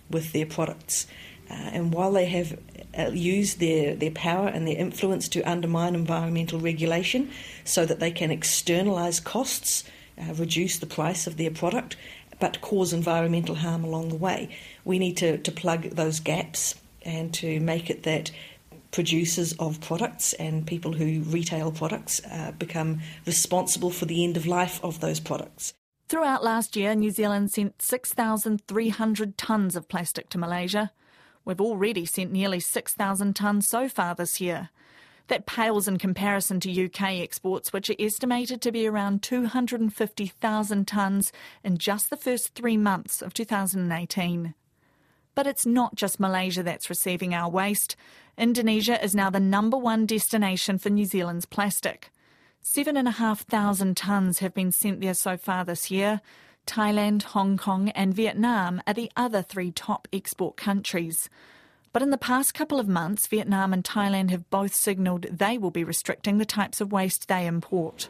with 0.09 0.33
their 0.33 0.47
products. 0.47 1.09
Uh, 1.51 1.55
and 1.55 1.92
while 1.92 2.12
they 2.12 2.27
have 2.27 2.57
uh, 2.97 3.11
used 3.11 3.59
their, 3.59 3.97
their 3.97 4.12
power 4.12 4.47
and 4.47 4.66
their 4.66 4.77
influence 4.77 5.29
to 5.31 5.42
undermine 5.42 5.97
environmental 5.97 6.61
regulation 6.61 7.31
so 7.64 7.85
that 7.85 7.99
they 7.99 8.12
can 8.12 8.31
externalise 8.31 9.23
costs, 9.23 9.83
uh, 10.18 10.33
reduce 10.35 10.79
the 10.79 10.87
price 10.87 11.27
of 11.27 11.37
their 11.37 11.51
product, 11.51 11.97
but 12.38 12.61
cause 12.61 12.92
environmental 12.92 13.57
harm 13.57 13.83
along 13.83 14.09
the 14.09 14.14
way, 14.14 14.49
we 14.85 15.01
need 15.01 15.16
to, 15.16 15.37
to 15.38 15.51
plug 15.51 15.83
those 15.90 16.20
gaps 16.20 16.77
and 17.05 17.33
to 17.35 17.61
make 17.61 17.90
it 17.90 18.03
that 18.05 18.31
producers 18.90 19.53
of 19.59 19.81
products 19.81 20.35
and 20.35 20.67
people 20.67 20.93
who 20.93 21.21
retail 21.23 21.73
products 21.73 22.21
uh, 22.31 22.53
become 22.53 23.01
responsible 23.27 23.90
for 23.90 24.07
the 24.07 24.23
end 24.23 24.37
of 24.37 24.47
life 24.47 24.79
of 24.85 25.01
those 25.01 25.19
products. 25.19 25.75
Throughout 26.09 26.45
last 26.45 26.77
year, 26.77 26.95
New 26.95 27.11
Zealand 27.11 27.51
sent 27.51 27.83
6,300 27.83 29.37
tonnes 29.37 29.75
of 29.75 29.88
plastic 29.88 30.29
to 30.31 30.38
Malaysia. 30.38 30.93
We've 31.45 31.61
already 31.61 32.07
sent 32.07 32.31
nearly 32.31 32.61
6,000 32.61 33.35
tonnes 33.35 33.64
so 33.64 33.88
far 33.88 34.14
this 34.14 34.40
year. 34.40 34.71
That 35.29 35.47
pales 35.47 35.88
in 35.88 35.97
comparison 35.97 36.61
to 36.61 36.85
UK 36.85 37.21
exports, 37.21 37.73
which 37.73 37.90
are 37.90 37.97
estimated 37.99 38.61
to 38.62 38.71
be 38.71 38.87
around 38.87 39.23
250,000 39.23 40.87
tonnes 40.87 41.33
in 41.64 41.79
just 41.79 42.11
the 42.11 42.17
first 42.17 42.55
three 42.55 42.77
months 42.77 43.23
of 43.23 43.35
2018. 43.35 44.55
But 45.35 45.47
it's 45.47 45.66
not 45.66 45.94
just 45.94 46.20
Malaysia 46.20 46.62
that's 46.62 46.90
receiving 46.90 47.35
our 47.35 47.51
waste. 47.51 47.97
Indonesia 48.38 49.03
is 49.03 49.14
now 49.14 49.31
the 49.31 49.40
number 49.40 49.77
one 49.77 50.07
destination 50.07 50.79
for 50.79 50.90
New 50.90 51.05
Zealand's 51.05 51.47
plastic. 51.47 52.11
Seven 52.61 52.97
and 52.97 53.09
a 53.09 53.12
half 53.12 53.42
thousand 53.42 53.97
tonnes 53.97 54.38
have 54.38 54.55
been 54.55 54.73
sent 54.73 55.01
there 55.01 55.14
so 55.14 55.37
far 55.37 55.64
this 55.64 55.90
year. 55.90 56.20
Thailand, 56.66 57.23
Hong 57.23 57.57
Kong, 57.57 57.90
and 57.90 58.14
Vietnam 58.14 58.83
are 58.87 58.94
the 58.94 59.11
other 59.16 59.42
three 59.42 59.70
top 59.70 60.09
export 60.12 60.57
countries. 60.57 61.29
But 61.92 62.03
in 62.03 62.11
the 62.11 62.18
past 62.18 62.55
couple 62.55 62.81
of 62.81 62.88
months, 62.88 63.27
Vietnam 63.27 63.73
and 63.73 63.85
Thailand 63.85 64.31
have 64.31 64.51
both 64.51 64.75
signalled 64.75 65.27
they 65.31 65.59
will 65.59 65.70
be 65.70 65.85
restricting 65.85 66.38
the 66.38 66.44
types 66.44 66.81
of 66.81 66.90
waste 66.90 67.29
they 67.29 67.47
import. 67.47 68.09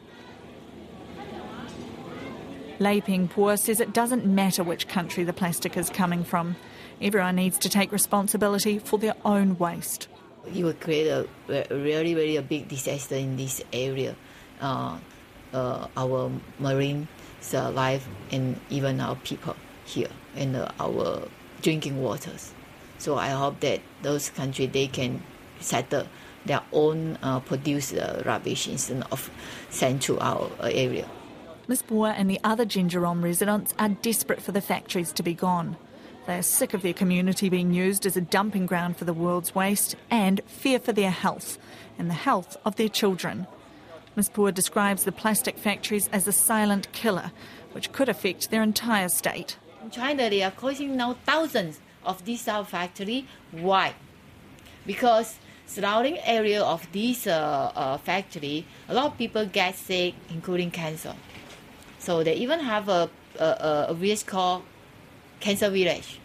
Lei 2.79 2.99
Peng 2.99 3.27
Pua 3.27 3.59
says 3.59 3.79
it 3.79 3.93
doesn't 3.93 4.25
matter 4.25 4.63
which 4.63 4.87
country 4.87 5.23
the 5.23 5.33
plastic 5.33 5.77
is 5.77 5.89
coming 5.89 6.23
from. 6.23 6.55
Everyone 7.01 7.35
needs 7.35 7.57
to 7.59 7.69
take 7.69 7.91
responsibility 7.91 8.79
for 8.79 8.99
their 8.99 9.15
own 9.23 9.57
waste. 9.57 10.07
You 10.51 10.65
will 10.65 10.73
create 10.73 11.07
a 11.07 11.27
really, 11.47 12.15
really 12.15 12.37
a 12.37 12.41
big 12.41 12.67
disaster 12.67 13.15
in 13.15 13.35
this 13.35 13.61
area. 13.73 14.15
Uh, 14.61 14.97
uh, 15.55 15.87
our 15.95 16.31
marine 16.59 17.07
life 17.53 18.07
and 18.31 18.59
even 18.69 18.99
our 18.99 19.15
people 19.15 19.55
here 19.85 20.09
and 20.35 20.55
uh, 20.55 20.69
our 20.79 21.27
drinking 21.61 22.01
waters. 22.01 22.53
So 22.97 23.15
I 23.15 23.29
hope 23.29 23.59
that 23.61 23.81
those 24.01 24.29
countries 24.29 24.71
they 24.71 24.87
can 24.87 25.23
settle 25.59 26.07
their 26.45 26.61
own 26.73 27.17
uh, 27.23 27.39
produce 27.39 27.93
uh, 27.93 28.21
rubbish 28.25 28.67
instead 28.67 29.03
of 29.11 29.29
send 29.69 30.01
to 30.03 30.19
our 30.19 30.51
uh, 30.59 30.69
area. 30.71 31.07
Ms. 31.67 31.83
Pua 31.83 32.13
and 32.15 32.29
the 32.29 32.39
other 32.43 32.65
Jenjarom 32.65 33.23
residents 33.23 33.73
are 33.79 33.89
desperate 33.89 34.41
for 34.41 34.51
the 34.51 34.61
factories 34.61 35.11
to 35.13 35.23
be 35.23 35.33
gone. 35.33 35.77
They 36.27 36.39
are 36.39 36.43
sick 36.43 36.73
of 36.73 36.81
their 36.81 36.93
community 36.93 37.49
being 37.49 37.71
used 37.71 38.05
as 38.07 38.17
a 38.17 38.21
dumping 38.21 38.65
ground 38.65 38.97
for 38.97 39.05
the 39.05 39.13
world's 39.13 39.53
waste 39.53 39.95
and 40.09 40.41
fear 40.47 40.79
for 40.79 40.91
their 40.91 41.11
health 41.11 41.59
and 41.99 42.09
the 42.09 42.15
health 42.15 42.57
of 42.65 42.77
their 42.77 42.89
children. 42.89 43.45
Ms. 44.15 44.29
Pua 44.29 44.51
describes 44.51 45.03
the 45.03 45.11
plastic 45.11 45.57
factories 45.57 46.09
as 46.11 46.27
a 46.27 46.31
silent 46.31 46.91
killer, 46.93 47.31
which 47.73 47.91
could 47.91 48.09
affect 48.09 48.49
their 48.49 48.63
entire 48.63 49.09
state. 49.09 49.57
In 49.83 49.91
China, 49.91 50.27
they 50.29 50.41
are 50.41 50.51
closing 50.51 50.97
now 50.97 51.13
thousands 51.25 51.79
of 52.03 52.25
these 52.25 52.43
factories. 52.43 53.25
Why? 53.51 53.93
Because 54.87 55.37
surrounding 55.67 56.17
area 56.19 56.63
of 56.63 56.91
this 56.91 57.27
uh, 57.27 57.71
uh, 57.75 57.97
factory, 57.97 58.65
a 58.89 58.95
lot 58.95 59.07
of 59.07 59.17
people 59.17 59.45
get 59.45 59.75
sick, 59.75 60.15
including 60.29 60.71
cancer. 60.71 61.13
So 61.99 62.23
they 62.23 62.35
even 62.35 62.61
have 62.61 62.89
a, 62.89 63.09
a, 63.39 63.85
a 63.89 63.93
village 63.93 64.25
called 64.25 64.63
Cancer 65.45 65.69
Village. 65.69 66.19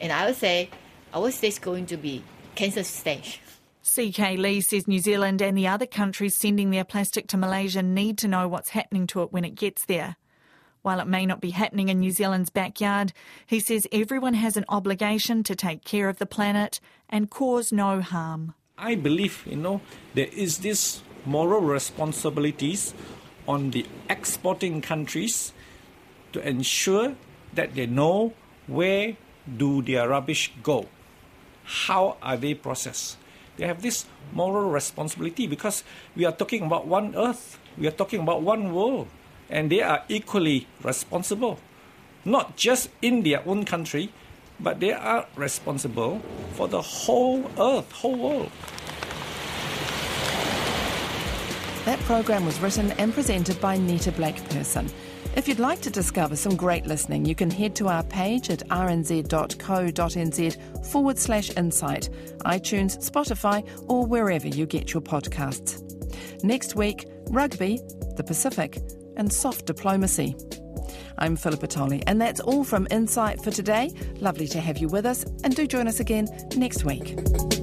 And 0.00 0.10
I 0.10 0.26
would 0.26 0.34
say 0.34 0.70
our 1.14 1.30
state 1.30 1.52
is 1.52 1.58
going 1.60 1.86
to 1.86 1.96
be 1.96 2.24
cancer 2.56 2.82
stage. 2.82 3.40
CK 3.84 4.38
Lee 4.38 4.60
says 4.60 4.88
New 4.88 4.98
Zealand 4.98 5.40
and 5.40 5.56
the 5.56 5.68
other 5.68 5.86
countries 5.86 6.36
sending 6.36 6.70
their 6.70 6.82
plastic 6.82 7.28
to 7.28 7.36
Malaysia 7.36 7.80
need 7.80 8.18
to 8.18 8.26
know 8.26 8.48
what's 8.48 8.70
happening 8.70 9.06
to 9.06 9.22
it 9.22 9.32
when 9.32 9.44
it 9.44 9.54
gets 9.54 9.84
there. 9.84 10.16
While 10.82 10.98
it 10.98 11.06
may 11.06 11.26
not 11.26 11.40
be 11.40 11.50
happening 11.50 11.90
in 11.90 12.00
New 12.00 12.10
Zealand's 12.10 12.50
backyard, 12.50 13.12
he 13.46 13.60
says 13.60 13.86
everyone 13.92 14.34
has 14.34 14.56
an 14.56 14.64
obligation 14.68 15.44
to 15.44 15.54
take 15.54 15.84
care 15.84 16.08
of 16.08 16.18
the 16.18 16.26
planet 16.26 16.80
and 17.08 17.30
cause 17.30 17.70
no 17.70 18.00
harm. 18.00 18.54
I 18.76 18.96
believe, 18.96 19.44
you 19.46 19.58
know, 19.58 19.80
there 20.14 20.30
is 20.32 20.58
this 20.58 21.04
moral 21.24 21.60
responsibilities 21.60 22.94
on 23.46 23.70
the 23.70 23.86
exporting 24.08 24.82
countries 24.82 25.52
to 26.32 26.44
ensure 26.44 27.14
that 27.54 27.74
they 27.74 27.86
know 27.86 28.32
where 28.70 29.16
do 29.44 29.82
their 29.82 30.08
rubbish 30.08 30.52
go, 30.62 30.86
how 31.64 32.16
are 32.22 32.36
they 32.36 32.54
processed. 32.54 33.18
They 33.56 33.66
have 33.66 33.82
this 33.82 34.06
moral 34.32 34.70
responsibility 34.70 35.46
because 35.46 35.82
we 36.14 36.24
are 36.24 36.32
talking 36.32 36.62
about 36.62 36.86
one 36.86 37.14
earth, 37.16 37.58
we 37.76 37.86
are 37.88 37.94
talking 37.94 38.20
about 38.20 38.42
one 38.42 38.72
world, 38.72 39.08
and 39.50 39.70
they 39.70 39.82
are 39.82 40.04
equally 40.08 40.68
responsible, 40.82 41.58
not 42.24 42.56
just 42.56 42.88
in 43.02 43.22
their 43.22 43.42
own 43.46 43.64
country, 43.64 44.12
but 44.60 44.78
they 44.78 44.92
are 44.92 45.26
responsible 45.34 46.22
for 46.52 46.68
the 46.68 46.80
whole 46.80 47.50
earth, 47.58 47.90
whole 47.92 48.16
world. 48.16 48.52
That 51.86 51.98
program 52.00 52.46
was 52.46 52.60
written 52.60 52.92
and 52.92 53.12
presented 53.12 53.60
by 53.60 53.78
Nita 53.78 54.12
Blake-Persen. 54.12 54.92
If 55.36 55.46
you'd 55.46 55.60
like 55.60 55.80
to 55.82 55.90
discover 55.90 56.34
some 56.34 56.56
great 56.56 56.86
listening, 56.86 57.24
you 57.24 57.36
can 57.36 57.50
head 57.50 57.76
to 57.76 57.88
our 57.88 58.02
page 58.02 58.50
at 58.50 58.66
rnz.co.nz 58.68 59.26
forward 60.86 61.18
slash 61.18 61.56
insight, 61.56 62.08
iTunes, 62.40 62.98
Spotify, 62.98 63.64
or 63.88 64.04
wherever 64.04 64.48
you 64.48 64.66
get 64.66 64.92
your 64.92 65.02
podcasts. 65.02 65.80
Next 66.42 66.74
week, 66.74 67.06
rugby, 67.30 67.80
the 68.16 68.24
Pacific, 68.24 68.82
and 69.16 69.32
soft 69.32 69.66
diplomacy. 69.66 70.34
I'm 71.18 71.36
Philippa 71.36 71.68
Tolley, 71.68 72.02
and 72.08 72.20
that's 72.20 72.40
all 72.40 72.64
from 72.64 72.88
Insight 72.90 73.40
for 73.40 73.52
today. 73.52 73.92
Lovely 74.16 74.48
to 74.48 74.60
have 74.60 74.78
you 74.78 74.88
with 74.88 75.06
us, 75.06 75.24
and 75.44 75.54
do 75.54 75.66
join 75.66 75.86
us 75.86 76.00
again 76.00 76.26
next 76.56 76.84
week. 76.84 77.59